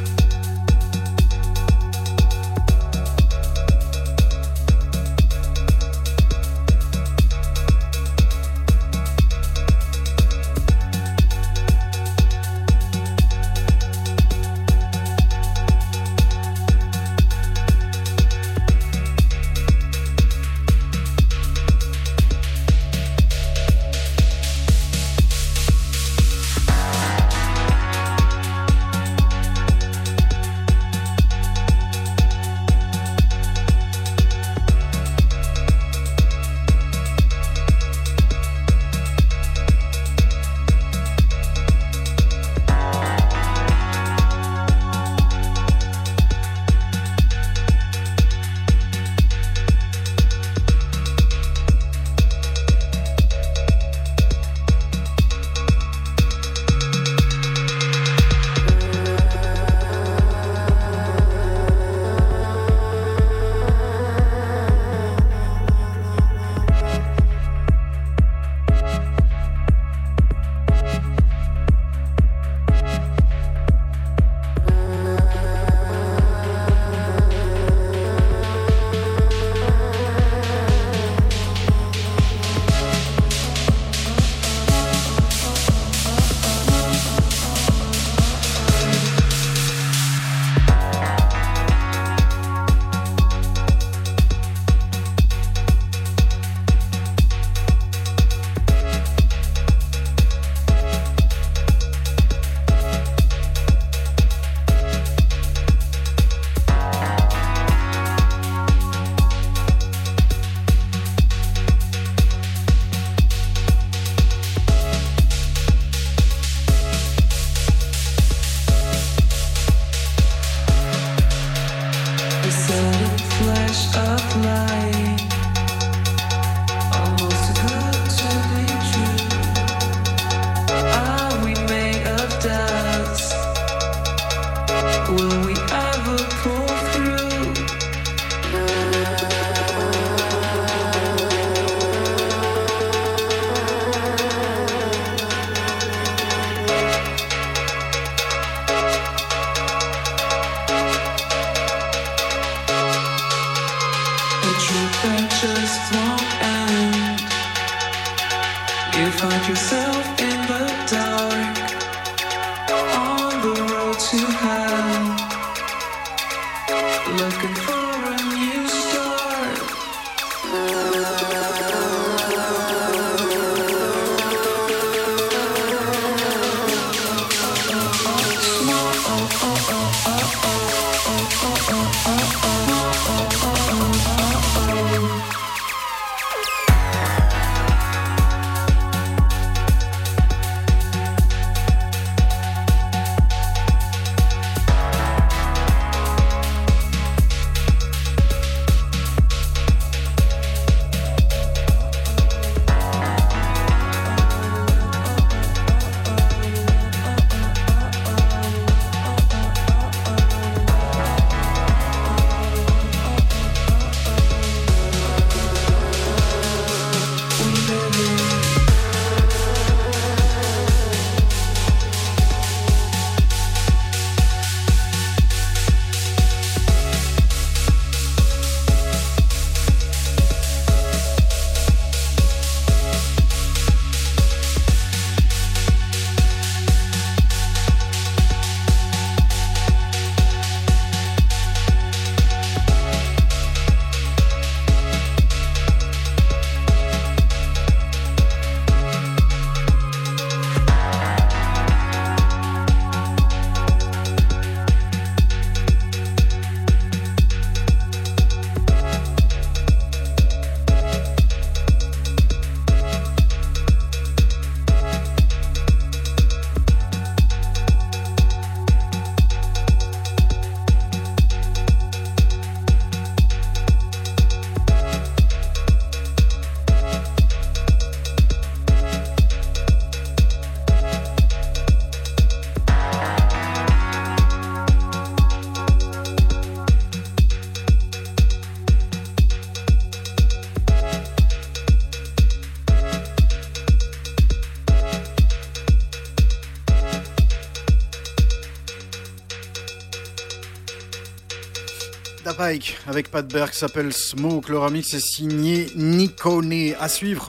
[302.44, 304.50] Avec Pat Berg s'appelle Smoke.
[304.50, 306.74] Le remix est signé Nikone.
[306.78, 307.28] À suivre,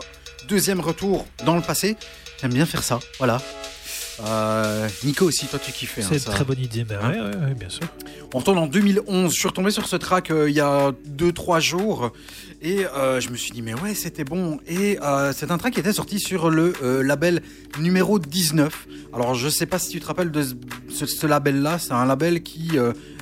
[0.49, 1.95] deuxième retour dans le passé.
[2.41, 3.41] J'aime bien faire ça, voilà.
[4.25, 6.01] Euh, Nico aussi, toi tu kiffais.
[6.01, 6.31] hein, C'est une ça.
[6.31, 7.83] très bonne idée, mais Hein ouais, ouais, ouais, bien sûr.
[8.33, 9.33] On retourne en 2011.
[9.33, 12.11] Je suis retombé sur ce track euh, il y a 2-3 jours
[12.61, 14.59] et euh, je me suis dit, mais ouais, c'était bon.
[14.67, 14.97] Et
[15.33, 16.73] c'est un track qui était sorti sur le
[17.03, 17.41] label
[17.79, 18.87] numéro 19.
[19.13, 20.53] Alors, je sais pas si tu te rappelles de ce,
[20.93, 21.79] ce- ce label-là.
[21.79, 22.77] C'est un label qui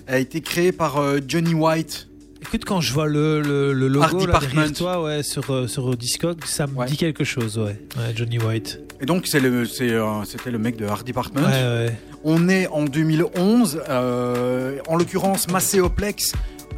[0.07, 2.07] a été créé par euh, Johnny White.
[2.41, 5.95] Écoute, quand je vois le, le, le logo là, derrière toi, ouais, sur, euh, sur
[5.95, 6.85] Discog, ça me Ouais.
[6.87, 7.77] dit quelque chose, ouais.
[7.97, 8.79] Ouais, Johnny White.
[8.99, 11.47] Et donc, c'est le, c'est, euh, c'était le mec de Art Department.
[12.25, 13.81] On est en 2011.
[13.89, 16.33] euh, en l'occurrence, Macéoplex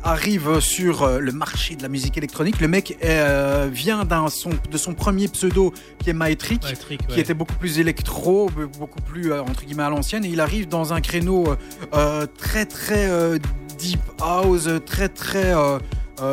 [0.05, 2.61] arrive sur euh, le marché de la musique électronique.
[2.61, 6.63] Le mec euh, vient d'un son, de son premier pseudo qui est Maetric,
[7.07, 10.23] Ouais, qui était beaucoup plus électro, be- beaucoup plus euh, entre guillemets à l'ancienne.
[10.23, 11.55] Et il arrive dans un créneau
[11.93, 13.09] euh, très très
[13.79, 15.53] deep house, très très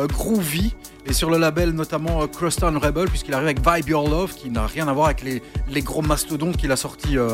[0.07, 0.73] groovy.
[1.05, 4.49] Et sur le label notamment euh, Crosstown Rebel, puisqu'il arrive avec Vibe Your Love, qui
[4.49, 7.29] n'a rien à voir avec les, gros mastodontes qu'il a sortis euh,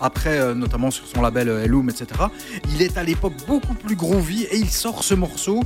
[0.00, 2.06] après, euh, notamment sur son label Elum, etc.
[2.74, 5.62] Il est à l'époque beaucoup plus groovy et il sort ce morceau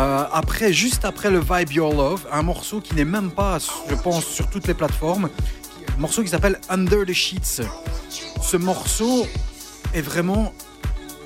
[0.00, 3.58] après, juste après le Vibe Your Love, un morceau qui n'est même pas,
[3.88, 5.28] je pense, sur toutes les plateformes,
[5.96, 7.62] un morceau qui s'appelle Under the Sheets.
[8.40, 9.26] Ce morceau
[9.94, 10.52] est vraiment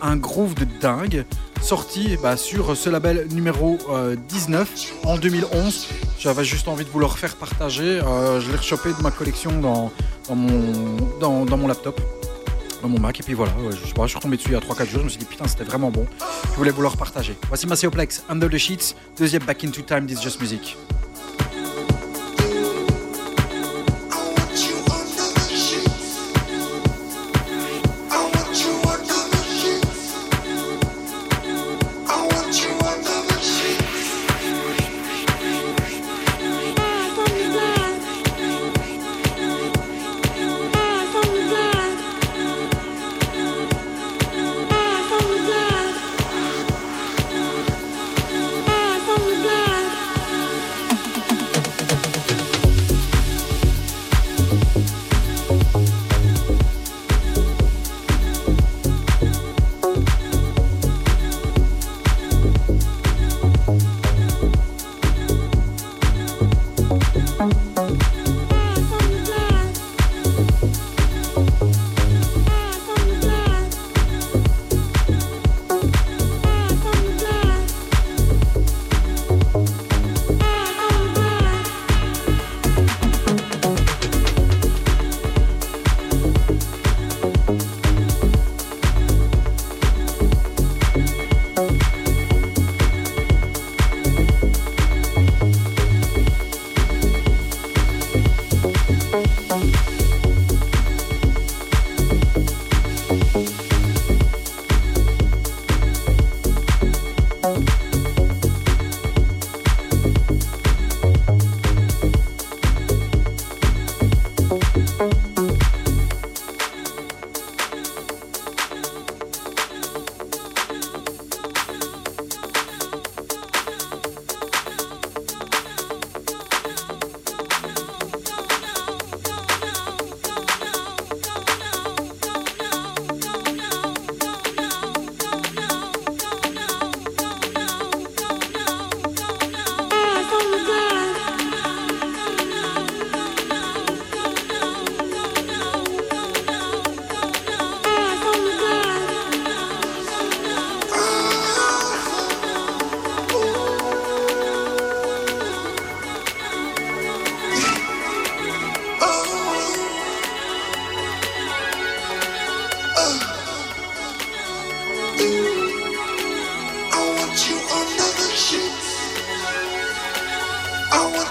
[0.02, 1.24] un groove de dingue,
[1.62, 5.88] sorti bah, sur ce label numéro euh, 19 en 2011.
[6.18, 8.00] J'avais juste envie de vous le refaire partager.
[8.00, 9.90] Euh, je l'ai rechopé de ma collection dans,
[10.34, 12.00] mon, dans, mon laptop,
[12.82, 13.20] dans mon Mac.
[13.20, 15.00] Et puis voilà, je suis retombé dessus il y a 3-4 jours.
[15.00, 16.06] Je me suis dit, putain, c'était vraiment bon.
[16.50, 17.36] Je voulais vous le repartager.
[17.48, 20.76] Voici Macéoplex, Under the Sheets, deuxième Back into Time, This Just Music.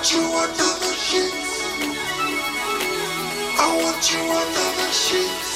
[0.02, 1.62] want you under the sheets.
[3.60, 5.51] I want you under the sheets.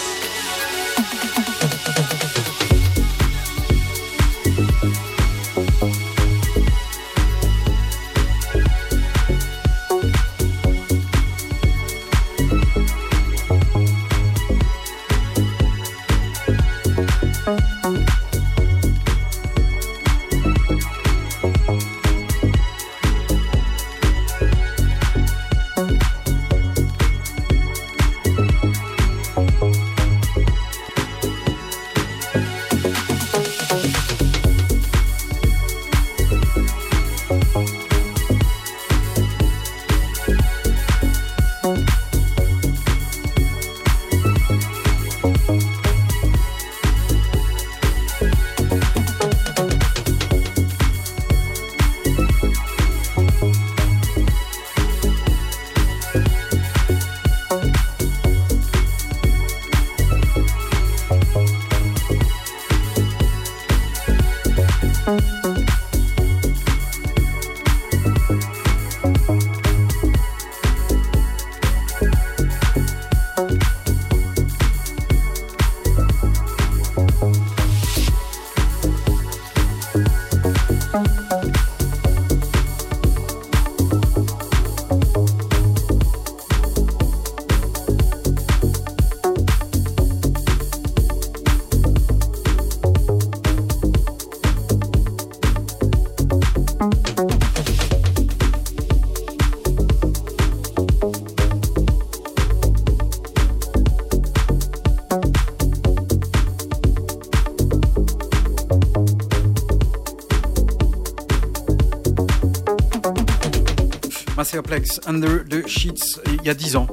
[114.60, 116.88] Maceoplex Under the Sheets il y a 10 ans.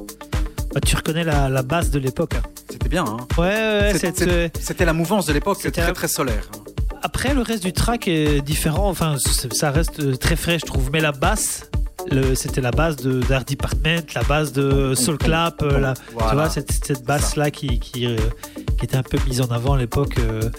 [0.73, 2.33] Bah, tu reconnais la, la base de l'époque.
[2.35, 2.41] hein.
[2.69, 6.07] C'était bien, hein Ouais, C'était- euh, C'était la mouvance de l'époque, c'était très un- très
[6.07, 6.49] solaire.
[7.01, 8.89] Après, le reste du track est différent.
[8.89, 9.15] Enfin,
[9.51, 10.89] ça reste euh, très frais, je trouve.
[10.91, 11.69] Mais la basse,
[12.35, 16.29] c'était la base de d'Art Department, la base de Soul Clap, euh, la- Voilà.
[16.29, 18.17] tu vois, cette, cette basse-là qui, qui, euh,
[18.77, 20.15] qui était un peu mise en avant à l'époque.
[20.19, 20.49] euh,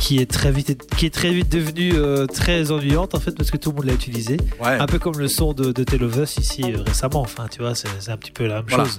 [0.00, 3.50] qui est très vite qui est très vite devenue euh, très ennuyante en fait parce
[3.50, 4.68] que tout le monde l'a utilisé Ouais.
[4.78, 7.60] un peu comme le son de, de Tale of Us ici euh, récemment enfin tu
[7.60, 8.84] vois c'est c'est un petit peu la même Voilà.
[8.84, 8.98] chose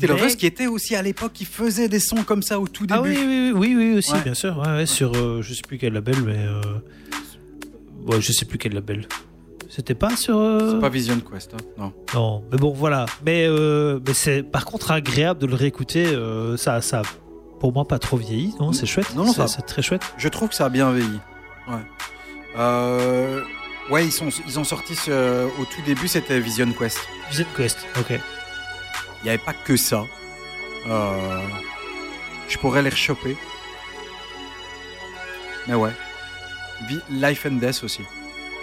[0.00, 2.58] Tale of Mais- Us qui était aussi à l'époque, qui faisait des sons comme ça
[2.58, 2.98] au tout début.
[2.98, 4.22] ah oui oui oui oui, oui, aussi Ouais.
[4.22, 6.60] bien sûr ouais, sur euh, je sais plus quel label mais euh,
[8.06, 9.06] ouais je sais plus quel label
[9.68, 11.92] c'était pas sur euh, C'est pas Vision Quest, hein, non.
[12.14, 16.56] non mais bon voilà mais euh, mais c'est par contre agréable de le réécouter euh,
[16.56, 17.02] ça ça
[17.60, 20.02] pour moi pas trop vieilli non c'est chouette Non, non, c'est ça- c'est très chouette
[20.16, 21.20] Je trouve que ça a bien vieilli.
[21.68, 21.80] Ouais.
[22.56, 23.42] Euh,
[23.90, 26.98] ouais, ils, sont, ils ont sorti ce- au tout début, c'était Vision Quest.
[27.30, 30.04] Vision Quest ok Il n'y avait pas que ça.
[30.86, 31.40] Euh,
[32.48, 33.36] je pourrais les rechoper.
[35.66, 35.92] Mais ouais.
[37.10, 38.02] Life and Death aussi.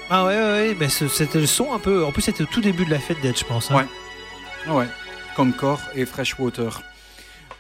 [0.10, 2.62] ah ouais ouais, ouais mais c'était le son un peu en plus c'était au tout
[2.62, 3.86] début de la fête d'Ed je pense hein.
[4.68, 4.72] Ouais.
[4.74, 4.88] Ouais.
[5.36, 6.82] Concord et Freshwater.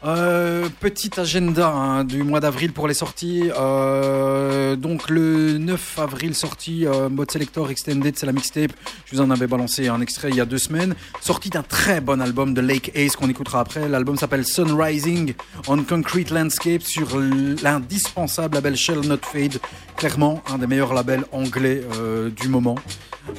[0.04, 3.52] Euh, petit agenda hein, du mois d'avril pour les sorties.
[3.56, 8.72] Euh, donc le 9 avril sortie euh, Mode Selector Extended, c'est la mixtape.
[9.06, 10.96] Je vous en avais balancé un extrait il y a deux semaines.
[11.22, 13.88] Sortie d'un très bon album de Lake Ace qu'on écoutera après.
[13.88, 15.36] L'album s'appelle Sun Rising
[15.68, 17.20] on Concrete Landscape sur
[17.62, 19.60] l'indispensable label Shell Not Fade.
[19.98, 21.84] Clairement un des meilleurs labels anglais
[22.36, 22.76] du moment.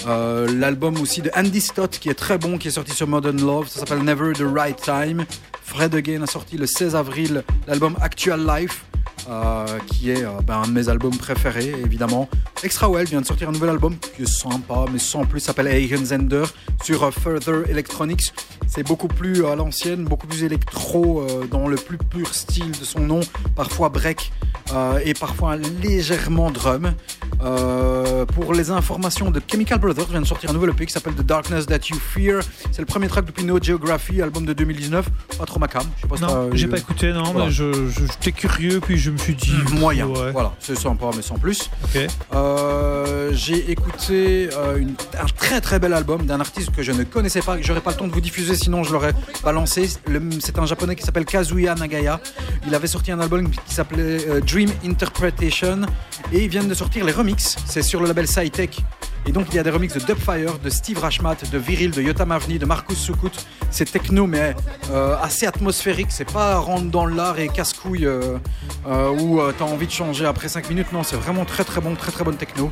[0.07, 3.67] L'album aussi de Andy Stott qui est très bon, qui est sorti sur Modern Love,
[3.69, 5.25] ça s'appelle Never the Right Time.
[5.63, 8.85] Fred Again a sorti le 16 avril l'album Actual Life,
[9.29, 12.29] euh, qui est euh, ben, un de mes albums préférés évidemment.
[12.63, 15.69] Extra Well vient de sortir un nouvel album qui est sympa, mais sans plus, s'appelle
[15.69, 16.45] Hagen Zender
[16.85, 18.33] sur euh, Further Electronics.
[18.67, 23.01] C'est beaucoup plus à l'ancienne, beaucoup plus électro dans le plus pur style de son
[23.01, 23.21] nom,
[23.55, 24.33] parfois break
[25.05, 26.95] et parfois légèrement drum.
[28.35, 31.23] Pour les informations de Chemical Brothers, vient de sortir un nouvel EP qui s'appelle The
[31.23, 32.41] Darkness That You Fear.
[32.71, 35.07] C'est le premier track depuis No Geography, album de 2019.
[35.39, 35.83] Pas trop macam.
[35.97, 37.47] Je sais pas non j'ai pas écouté non Voilà.
[37.47, 40.07] mais je je- j'étais curieux puis je me suis dit Moyen.
[40.07, 40.33] ouais.
[40.33, 41.71] Voilà, c'est sympa, mais sans plus.
[42.35, 47.05] Euh, j'ai écouté euh, une- un très très bel album d'un artiste que je ne
[47.05, 49.13] connaissais pas, que j'aurais pas le temps de vous diffuser, sinon je l'aurais
[49.45, 49.89] balancé.
[50.41, 52.21] C'est un japonais qui s'appelle Kazuya Nagaya.
[52.67, 55.83] Il avait sorti un album qui s'appelait euh, Dream Interpretation
[56.33, 57.57] et ils viennent de sortir les remixes.
[57.67, 58.81] C'est sur le label SciTech.
[59.27, 62.03] Et donc il y a des remixes de Dubfire, de Steve Rashmat, de Viril, de
[62.03, 63.31] Yota Mavni, de Marcus Sukut.
[63.71, 64.55] C'est techno mais
[64.91, 66.09] euh, assez atmosphérique.
[66.11, 68.39] C'est pas rentre dans l'art et casse-couille euh,
[68.87, 70.93] euh, où euh, t'as envie de changer après 5 minutes.
[70.93, 72.71] Non, c'est vraiment très très bon, très très bonne techno.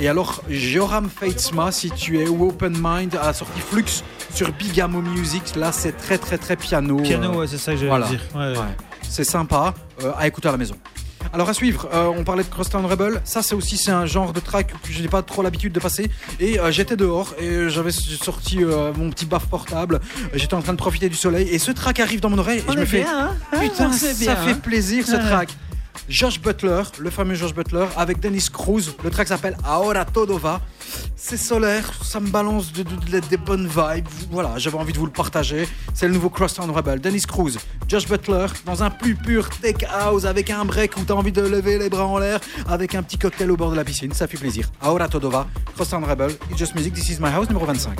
[0.00, 4.02] Et alors, Joram Feitzma, si tu es Open Mind, a sorti Flux
[4.34, 5.54] sur Bigamo Music.
[5.56, 6.96] Là, c'est très très très piano.
[6.96, 8.08] piano ouais c'est ça que j'allais voilà.
[8.08, 8.56] dire ouais.
[8.56, 8.76] Ouais.
[9.08, 9.74] C'est sympa
[10.16, 10.74] à écouter à la maison.
[11.32, 13.20] Alors à suivre, euh, on parlait de Crosstown Rebel.
[13.24, 15.80] Ça, c'est aussi c'est un genre de track que je n'ai pas trop l'habitude de
[15.80, 16.10] passer.
[16.40, 20.00] Et euh, j'étais dehors et j'avais sorti euh, mon petit baf portable.
[20.34, 22.64] J'étais en train de profiter du soleil et ce track arrive dans mon oreille et
[22.68, 23.58] On je me fais bien, hein?
[23.60, 24.58] Putain, ça bien, fait hein?
[24.62, 25.20] plaisir ce Ouais.
[25.20, 25.48] track.
[26.08, 28.92] Josh Butler, le fameux Josh Butler, avec Dennis Cruz.
[29.04, 30.60] Le track s'appelle Ahora Todo Va.
[31.16, 34.08] C'est solaire, ça me balance de- de- de- des bonnes vibes.
[34.30, 35.66] Voilà, j'avais envie de vous le partager.
[35.94, 37.00] C'est le nouveau Crosstown Rebel.
[37.00, 37.56] Dennis Cruz,
[37.88, 41.40] Josh Butler, dans un plus pur tech house avec un break où t'as envie de
[41.42, 44.12] lever les bras en l'air, avec un petit cocktail au bord de la piscine.
[44.12, 44.68] Ça fait plaisir.
[44.80, 47.98] Ahora Todo Va, Crosstown Rebel, It's Just Music, This is My House, numéro 25.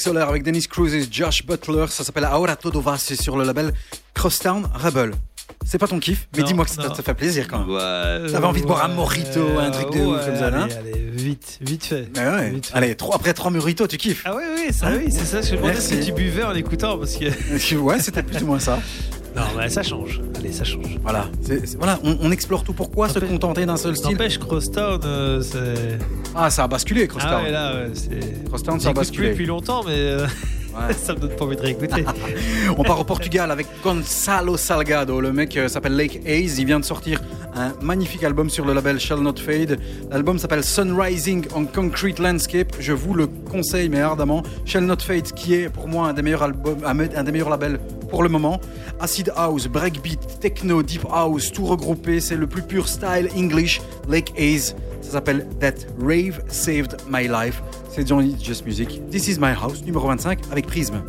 [0.00, 1.86] Solaire avec Dennis Cruz et Josh Butler.
[1.88, 2.96] Ça s'appelle Ahora Todo Va.
[2.98, 3.72] C'est sur le label
[4.14, 5.12] Crosstown Rebel.
[5.64, 7.70] C'est pas ton kiff, mais dis-moi que ça te fait plaisir quand même.
[7.70, 10.56] Ouais, T'avais envie de boire un ouais, mojito, un truc de ouf comme ça, allez,
[10.56, 12.08] hein allez, vite, vite fait.
[12.16, 12.50] Ouais.
[12.50, 12.76] Vite fait.
[12.76, 14.22] Allez, trois, après trois muritos, tu kiffes.
[14.24, 15.40] Ah oui, oui, ça, oui, c'est ça.
[15.40, 16.00] Je me demandais Merci.
[16.00, 17.74] tu buvais en écoutant parce que.
[17.76, 18.78] ouais, c'était plus ou moins ça.
[19.36, 20.20] Non, mais ça change.
[20.36, 20.98] Allez, ça change.
[21.02, 21.28] Voilà,
[21.76, 22.72] voilà on, on explore tout.
[22.72, 25.98] Pourquoi se contenter d'un seul style N'empêche, Crosstown, euh, c'est.
[26.38, 27.34] Ah, ça a basculé, Crosstown.
[27.40, 28.44] Ah ouais, là, ouais, c'est.
[28.44, 29.30] Crosstown, ça a plus basculé.
[29.30, 30.26] depuis longtemps, mais euh,
[30.74, 30.92] Ouais.
[30.94, 32.04] ça me donne pas envie de réécouter.
[32.78, 35.20] On part au Portugal avec Gonçalo Salgado.
[35.20, 36.58] Le mec euh, s'appelle Lake Haze.
[36.58, 37.20] Il vient de sortir
[37.54, 39.78] un magnifique album sur le label Shall Not Fade.
[40.10, 42.76] L'album s'appelle Sunrising on Concrete Landscape.
[42.78, 44.42] Je vous le conseille, mais ardemment.
[44.64, 47.80] Shall Not Fade, qui est pour moi un des meilleurs albums, un des meilleurs labels
[48.10, 48.60] pour le moment.
[49.00, 52.20] Acid House, Breakbeat, Techno, Deep House, tout regroupé.
[52.20, 53.80] C'est le plus pur style English.
[54.08, 54.74] Lake Haze.
[55.02, 57.62] Ça s'appelle That Rave Saved My Life.
[57.90, 59.00] C'est Johnny Just Music.
[59.10, 61.02] This is My House, numéro 25, avec Prism.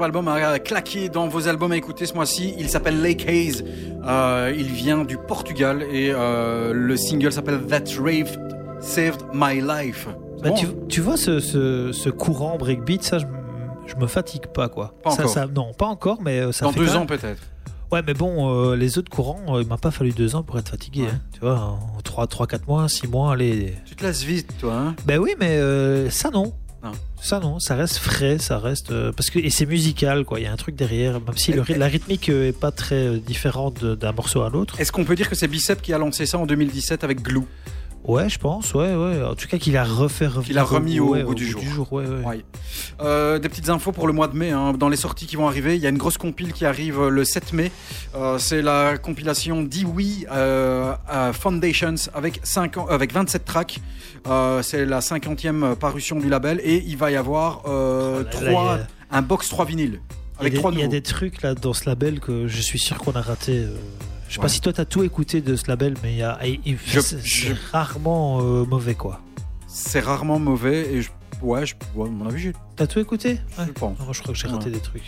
[0.00, 2.54] Superbe album à claquer dans vos albums à écouter ce mois-ci.
[2.58, 3.62] Il s'appelle Lake Haze.
[4.06, 8.38] Euh, il vient du Portugal et euh, le single s'appelle That Rave
[8.80, 10.08] Saved My Life.
[10.42, 13.26] Bah, bon, tu, hein tu vois ce, ce, ce courant breakbeat, ça, je,
[13.86, 14.94] je me fatigue pas, quoi.
[15.02, 17.42] Pas ça, non, pas encore, mais euh, ça Dans fait deux ans peut-être.
[17.92, 20.58] Ouais, mais bon, euh, les autres courants, euh, il m'a pas fallu deux ans pour
[20.58, 21.02] être fatigué.
[21.02, 21.08] Ouais.
[21.12, 21.20] hein.
[21.34, 23.74] tu vois, en 3, 3, 4 mois, 6 mois, allez.
[23.84, 24.72] Tu te lasses vite, toi.
[24.74, 26.54] Hein Ben oui, mais euh, ça non.
[26.82, 26.92] Non.
[27.20, 30.40] Ça non, ça reste frais, ça reste euh, parce que et c'est musical quoi.
[30.40, 33.06] Il y a un truc derrière, même si le la rythmique euh, est pas très
[33.06, 34.80] euh, différente d'un morceau à l'autre.
[34.80, 37.44] Est-ce qu'on peut dire que c'est Bicep qui a lancé ça en 2017 avec Glue?
[38.04, 39.22] Ouais, je pense, ouais, ouais.
[39.22, 41.92] En tout cas, qu'il a refait, revenir Qu'il a remis au ouais, goût du jour.
[41.92, 42.24] ouais, ouais.
[42.24, 42.44] Ouais.
[43.02, 44.50] Euh, des petites infos pour le mois de mai.
[44.50, 44.72] hein.
[44.72, 47.24] Dans les sorties qui vont arriver, il y a une grosse compile qui arrive le
[47.24, 47.70] 7 mai.
[48.14, 50.94] Euh, c'est la compilation Dewey euh,
[51.34, 53.80] Foundations avec, 5 ans- avec 27 tracks.
[54.26, 58.86] Euh, c'est la 50e parution du label et il va y avoir Oh là là,
[59.10, 60.00] a- un box 3 vinyles.
[60.42, 62.78] Il y, a il y a des trucs là dans ce label que je suis
[62.78, 63.66] sûr qu'on a raté.
[64.30, 64.42] Je sais Ouais.
[64.42, 66.78] pas si toi t'as tout écouté de ce label, mais il y a, il- il-
[66.86, 69.20] Je- c'est je- c'est rarement euh, mauvais quoi.
[69.66, 71.10] C'est rarement mauvais et je,
[71.42, 73.40] ouais, je, ouais, à mon avis, j'ai- T'as tout écouté?
[73.56, 73.66] Je Ouais.
[73.74, 73.98] pense.
[73.98, 74.70] Moi, je crois que j'ai raté Ouais.
[74.70, 75.02] des trucs.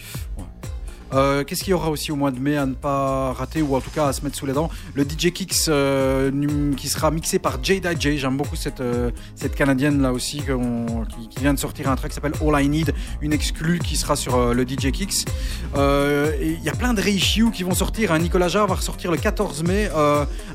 [1.14, 3.76] Euh, Qu'est-ce qu'il y aura aussi au mois de mai à ne pas rater ou
[3.76, 4.70] en tout cas à se mettre sous les dents?
[4.94, 6.30] Le DJ Kicks euh,
[6.76, 8.18] qui sera mixé par Jada J.
[8.18, 12.10] J'aime beaucoup cette, euh, cette canadienne là aussi qui, qui vient de sortir un track
[12.10, 15.26] qui s'appelle All I Need, une exclue qui sera sur le DJ Kicks.
[15.76, 18.12] Il y a plein de reissues qui vont sortir.
[18.12, 18.18] hein.
[18.18, 19.90] Nicolas Jarre va ressortir le 14 mai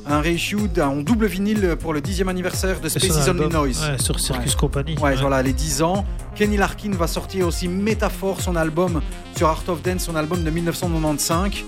[0.06, 3.80] un reissue en double vinyle pour le 10e anniversaire de Spaces Only Noise.
[3.82, 4.94] ouais, sur Circus Company.
[4.96, 5.16] Ouais, Ouais.
[5.16, 6.04] voilà, les 10 ans.
[6.38, 9.02] Kenny Larkin va sortir aussi Métaphore, son album
[9.36, 11.64] sur Art of Dance, son album de 1995.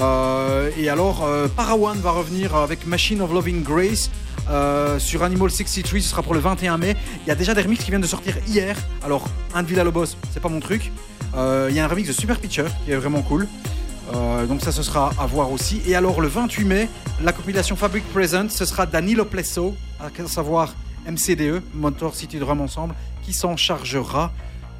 [0.00, 4.10] Euh, et alors, euh, Parawan va revenir avec Machine of Loving Grace
[4.48, 6.96] euh, sur Animal 63, ce sera pour le 21 mai.
[7.26, 8.78] Il y a déjà des remixes qui viennent de sortir hier.
[9.04, 9.84] Alors, un de Villa
[10.30, 10.90] c'est pas mon truc.
[11.36, 13.46] Euh, Il y a un remix de Super Pitcher qui est vraiment cool.
[14.48, 15.82] Donc ça, ce sera à voir aussi.
[15.86, 16.88] Et alors, le 28 mai,
[17.22, 20.74] la compilation Fabric Present, ce sera Danilo Plesso, à savoir
[21.06, 22.94] MCDE, Motor City Drum Ensemble,
[23.28, 24.32] qui s'en chargera.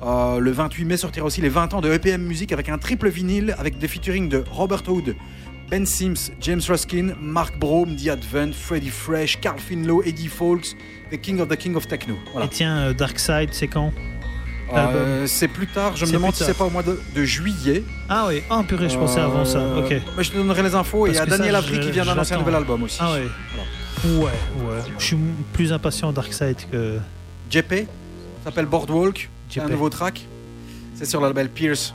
[0.03, 3.09] Euh, le 28 mai sortira aussi les 20 ans de EPM Music avec un triple
[3.11, 5.15] vinyle avec des featuring de Robert Hood,
[5.71, 10.77] Ben Sims, James Ruskin, Mark Brome, The Advent, Freddie Fresh, Carl Finlow, Eddie Fawkes,
[11.11, 12.15] The King of the King of Techno.
[12.33, 12.47] Voilà.
[12.47, 13.93] Et tiens, euh, Dark Side, c'est quand
[14.75, 17.83] Euh, c'est plus tard, je me demande si c'est pas au mois de, de juillet.
[18.09, 19.61] Ah oui, ah purée, je pensais avant ça.
[19.79, 19.95] Ok.
[20.17, 21.07] mais je te donnerai les infos.
[21.07, 22.99] et il y a Daniel je- qui vient d'annoncer un nouvel album aussi.
[23.01, 23.27] Ah ouais.
[24.05, 24.81] Ouais, ouais.
[24.99, 25.17] Je suis
[25.53, 26.99] plus impatient Dark Side que.
[27.51, 27.87] JP
[28.49, 30.27] s'appelle Boardwalk, c'est un nouveau track.
[30.95, 31.93] C'est sur le label Pierce.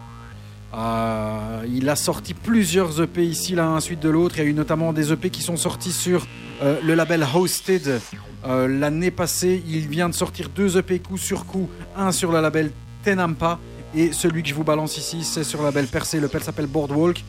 [0.71, 4.35] Euh, il a sorti plusieurs EP ici, l'un suite de l'autre.
[4.37, 6.27] Il y a eu notamment des EP qui sont sortis sur
[6.61, 7.99] euh, le label Hosted
[8.45, 9.63] euh, l'année passée.
[9.67, 11.67] Il vient de sortir deux EP coup sur coup,
[11.97, 12.71] un sur le label
[13.03, 13.57] Tenampa
[13.95, 16.17] et celui que je vous balance ici, c'est sur le label Percé.
[16.17, 17.23] Le label s'appelle Boardwalk.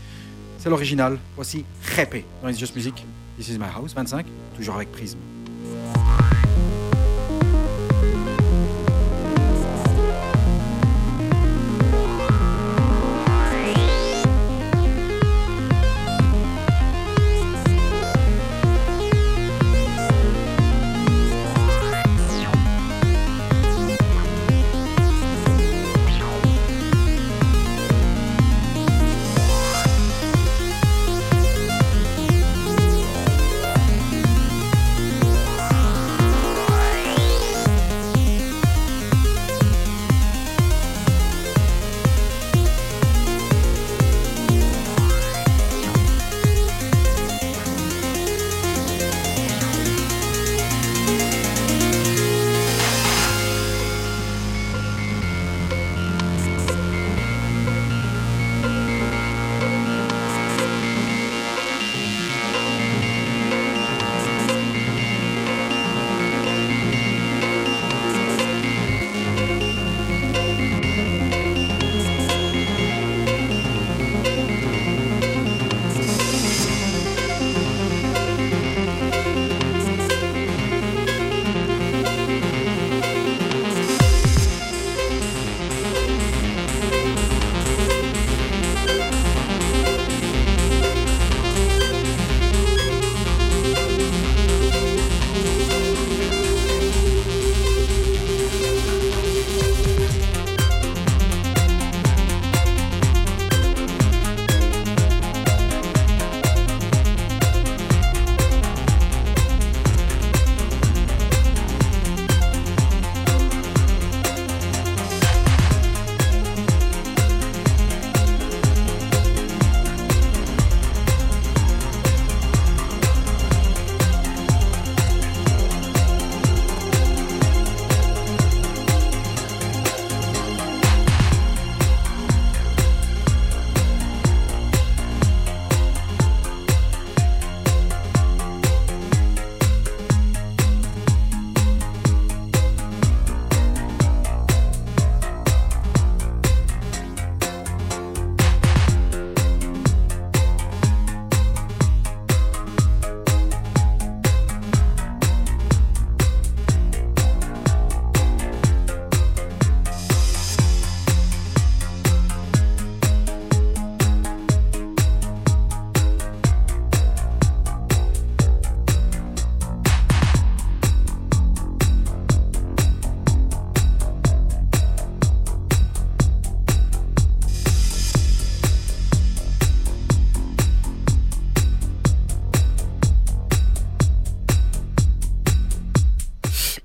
[0.58, 1.18] C'est l'original.
[1.34, 1.64] Voici
[1.96, 3.06] Répé dans It's Just Music.
[3.38, 5.16] This is my house, 25, toujours avec Prism.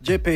[0.09, 0.27] JP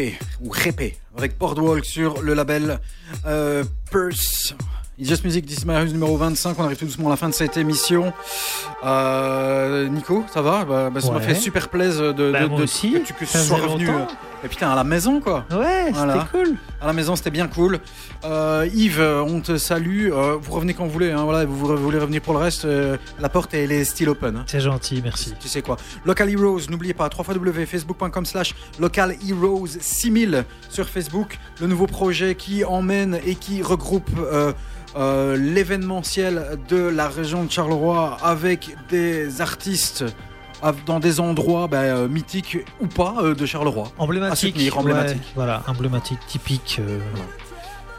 [0.43, 2.79] ou Repe avec Boardwalk sur le label
[3.25, 4.53] euh, Purse.
[4.99, 6.59] It's Just Music, House numéro 25.
[6.59, 8.13] On arrive tout doucement à la fin de cette émission.
[8.85, 10.63] Euh, Nico, ça va?
[10.65, 12.91] Bah, bah, Ça m'a fait super plaisir de, Bah, de- de- aussi.
[12.93, 13.89] que tu, que sois revenu.
[13.89, 13.93] euh,
[14.43, 15.45] et putain, à la maison quoi.
[15.51, 16.13] Ouais, Voilà.
[16.31, 16.55] c'était cool.
[16.79, 17.79] À la maison, c'était bien cool.
[18.63, 20.09] Euh, Yves, euh, on te salue.
[20.11, 21.11] Euh, vous revenez quand vous voulez.
[21.11, 22.65] Hein, voilà, vous, vous voulez revenir pour le reste.
[22.65, 24.37] euh, la porte, elle est still open.
[24.37, 24.43] hein.
[24.47, 25.33] C'est gentil, merci.
[25.39, 31.37] Tu sais quoi Local Heroes, n'oubliez pas, www.facebook.com slash Local Heroes 6000 sur Facebook.
[31.61, 34.09] Le nouveau projet qui emmène et qui regroupe
[35.37, 40.05] l'événementiel de la région de Charleroi avec des artistes
[40.85, 43.91] dans des endroits ben, mythiques ou pas de Charleroi.
[43.97, 44.33] Emblématique.
[44.33, 45.17] À soutenir, emblématique.
[45.17, 46.77] ouais, voilà, emblématique, typique.
[46.79, 46.99] euh,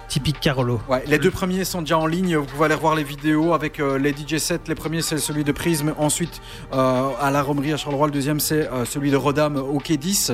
[0.08, 0.80] Typique Carolo.
[1.06, 2.36] Les deux premiers sont déjà en ligne.
[2.36, 4.60] Vous pouvez aller revoir les vidéos avec euh, les DJ sets.
[4.68, 5.94] Les premiers, c'est celui de Prisme.
[5.98, 6.40] Ensuite,
[6.72, 8.06] euh, à la Romerie à Charleroi.
[8.06, 10.32] Le deuxième, c'est euh, celui de Rodam au Quai 10.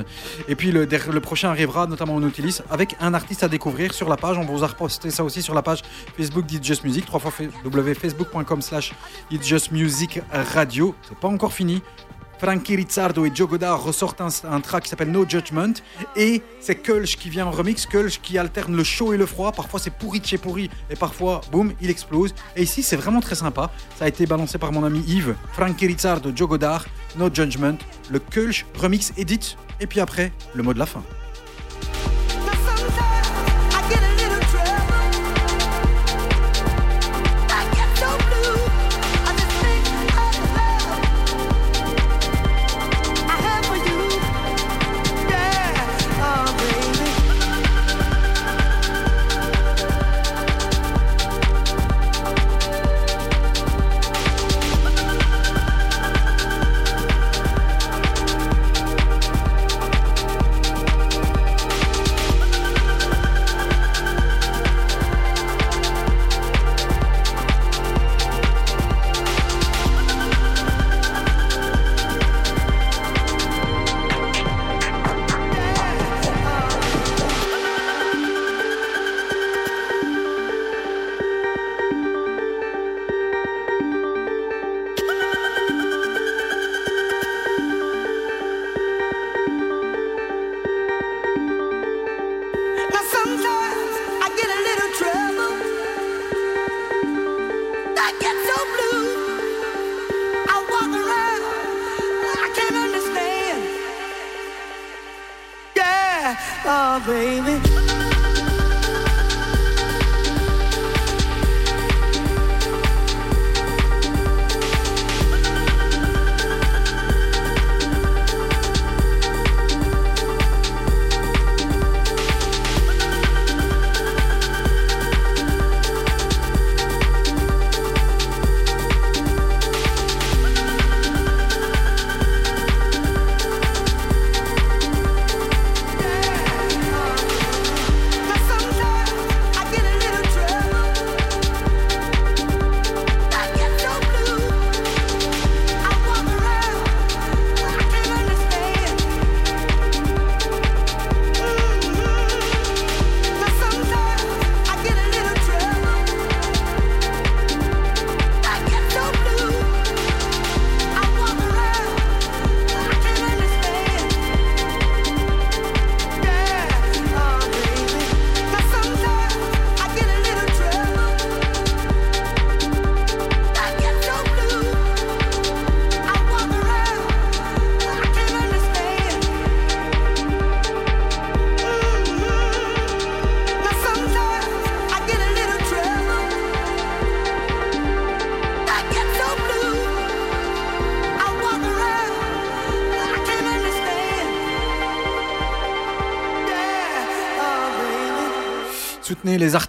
[0.49, 0.87] Et puis, le,
[1.21, 4.39] prochain arrivera notamment au Nautilus avec un artiste à découvrir sur la page.
[4.39, 5.83] On vous a reposté ça aussi sur la page
[6.17, 7.07] Facebook d'It's Just Music.
[7.07, 7.33] Trois fois
[7.65, 8.93] www.facebook.com slash
[9.31, 10.95] It's Just Music Radio.
[11.09, 11.83] C'est pas encore fini.
[12.41, 15.75] Frankie Rizzardo et Joe Godard ressortent un, track qui s'appelle No Judgment.
[16.17, 19.53] Et c'est Kulch qui vient en remix, Kulch qui alterne le chaud et le froid,
[19.53, 22.35] parfois c'est pourri de chez pourri et parfois boum il explose.
[22.57, 25.87] Et ici c'est vraiment très sympa, ça a été balancé par mon ami Yves, Frankie
[25.87, 26.87] Rizzardo, Joe Godard,
[27.19, 27.77] No Judgment,
[28.11, 29.57] le Kulch remix edit.
[29.79, 31.03] Et puis après le mot de la fin.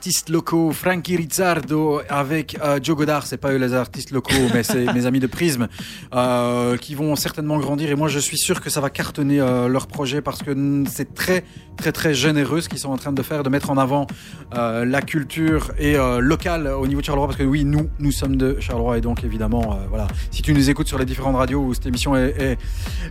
[0.01, 4.63] Artistes locaux, Frankie Rizzardo avec euh, Joe Godard, c'est pas eux les artistes locaux, mais
[4.63, 5.67] c'est mes amis de Prisme
[6.15, 9.67] euh, qui vont certainement grandir et moi je suis sûr que ça va cartonner euh,
[9.67, 10.55] leur projet parce que
[10.89, 11.43] c'est très
[11.77, 14.07] très très généreux ce qu'ils sont en train de faire, de mettre en avant
[14.51, 18.59] la culture et locale au niveau de Charleroi parce que oui nous nous sommes de
[18.59, 21.85] Charleroi et donc évidemment voilà si tu nous écoutes sur les différentes radios où cette
[21.85, 22.57] émission est,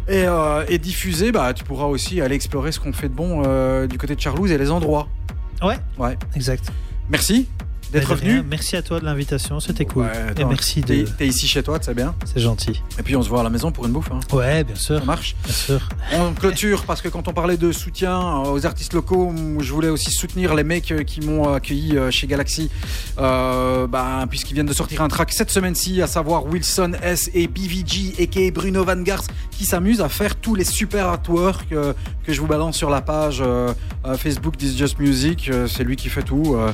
[0.09, 0.27] est, est,
[0.69, 3.43] est diffusée, bah tu pourras aussi aller explorer ce qu'on fait de bon
[3.87, 5.09] du côté de Charlouse et les endroits.
[5.63, 6.17] Ouais, Ouais.
[6.35, 6.73] exact.
[7.11, 7.47] Merci.
[7.93, 8.33] d'être Bah, de venu.
[8.35, 8.45] rien.
[8.49, 10.05] Merci à toi de l'invitation, c'était cool.
[10.05, 11.03] Ouais, Et merci de.
[11.19, 12.15] t'es ici chez toi, c'est bien.
[12.25, 12.81] C'est gentil.
[13.01, 14.13] Et puis on se voit à la maison pour une bouffe.
[14.13, 14.21] hein.
[14.33, 15.01] Ouais, bien sûr.
[15.01, 15.35] Ça marche.
[15.45, 15.89] Bien sûr.
[16.13, 19.89] On clôture parce que quand on parlait de soutien euh, aux artistes locaux, je voulais
[19.89, 22.71] aussi soutenir les mecs euh, qui m'ont accueilli euh, chez Galaxy,
[23.19, 27.49] euh, bah, puisqu'ils viennent de sortir un track cette semaine-ci, à savoir Wilson S et
[27.49, 32.41] BVG, aka Bruno Van Gars, qui s'amusent à faire tous les super artworks que je
[32.41, 33.73] vous balance sur la page euh,
[34.17, 35.51] Facebook This Just Music.
[35.67, 36.55] C'est lui qui fait tout.
[36.55, 36.71] Euh,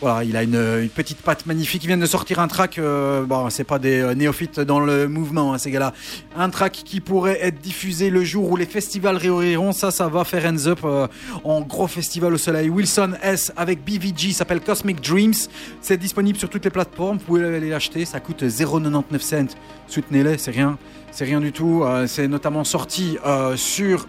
[0.00, 1.84] voilà, il a une, une petite patte magnifique.
[1.84, 2.78] Ils viennent de sortir un track.
[2.78, 5.92] euh, bon, c'est pas des euh, néophytes dans le mouvement, hein, ces gars-là.
[6.34, 9.72] Un track qui pourrait être diffusé le jour où les festivals réouvriront.
[9.72, 11.06] Ça, ça va faire ends up euh,
[11.44, 12.70] en gros festival au soleil.
[12.70, 15.34] Wilson S avec BVG s'appelle Cosmic Dreams.
[15.82, 17.18] C'est disponible sur toutes les plateformes.
[17.18, 18.06] Vous pouvez aller l'acheter.
[18.06, 19.54] Ça coûte 0,99 cents.
[19.86, 20.78] Soutenez-les, c'est rien.
[21.10, 21.82] C'est rien du tout.
[21.84, 24.06] Euh, c'est notamment sorti euh, sur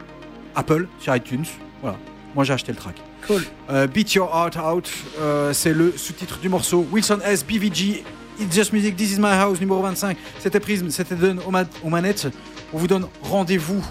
[0.56, 1.46] Apple, sur iTunes.
[1.82, 1.98] Voilà.
[2.34, 2.96] Moi, j'ai acheté le track.
[3.28, 3.44] Cool.
[3.70, 4.90] Euh, Beat Your Heart Out,
[5.20, 6.86] euh, c'est le sous-titre du morceau.
[6.92, 8.04] Wilson S, BVG,
[8.40, 10.18] It's Just Music, This Is My House, numéro 25.
[10.40, 12.28] C'était Prism, c'était Dun aux, ma- aux manettes.
[12.74, 13.84] On vous donne rendez-vous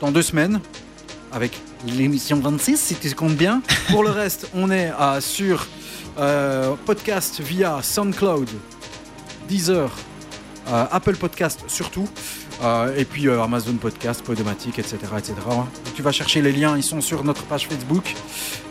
[0.00, 0.60] dans deux semaines
[1.32, 3.60] avec l'émission 26, si tu comptes bien.
[3.90, 4.90] Pour le reste, on est
[5.20, 5.66] sur
[6.18, 8.48] euh, podcast via SoundCloud,
[9.48, 9.90] Deezer,
[10.66, 12.08] Apple Podcast surtout.
[12.62, 15.34] Euh, et puis euh, Amazon Podcast, Podomatic, etc., etc.
[15.94, 18.14] Tu vas chercher les liens, ils sont sur notre page Facebook.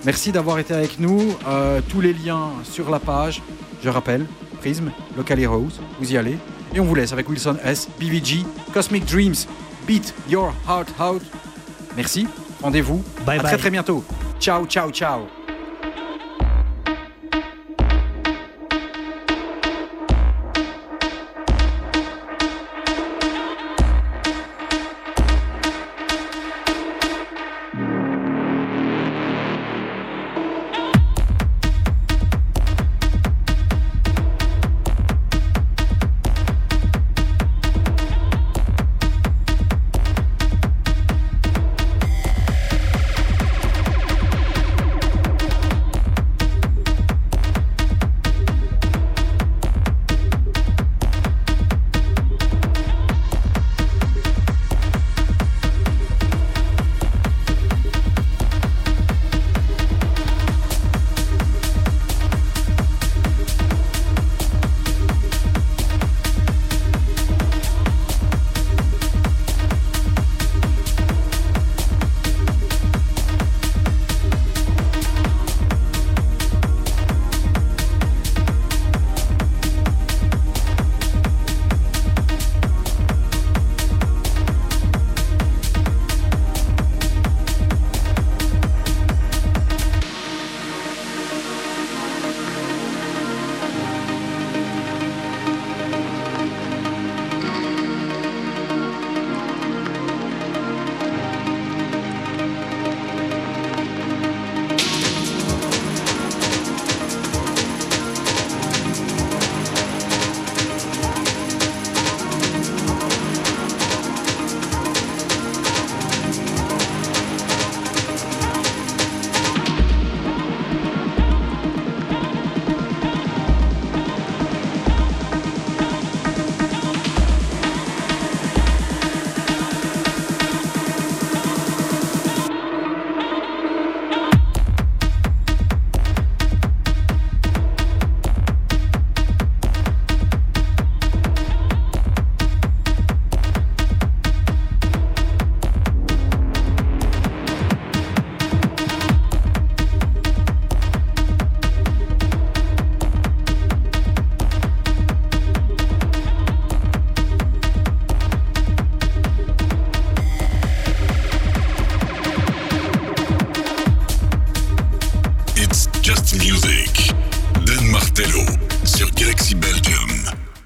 [0.04, 1.36] Merci d'avoir été avec nous.
[1.48, 3.42] Euh, tous les liens sur la page.
[3.84, 4.26] Je rappelle,
[4.60, 6.38] Prism, Local Heroes, vous y allez.
[6.74, 8.44] Et on vous laisse avec Wilson S, BVG,
[8.74, 9.36] Cosmic Dreams,
[9.88, 11.22] Beat Your Heart Out.
[11.96, 12.28] Merci,
[12.62, 13.04] rendez-vous.
[13.26, 13.52] Bye à bye.
[13.52, 14.04] très très bientôt.
[14.40, 15.45] Ciao, ciao, ciao.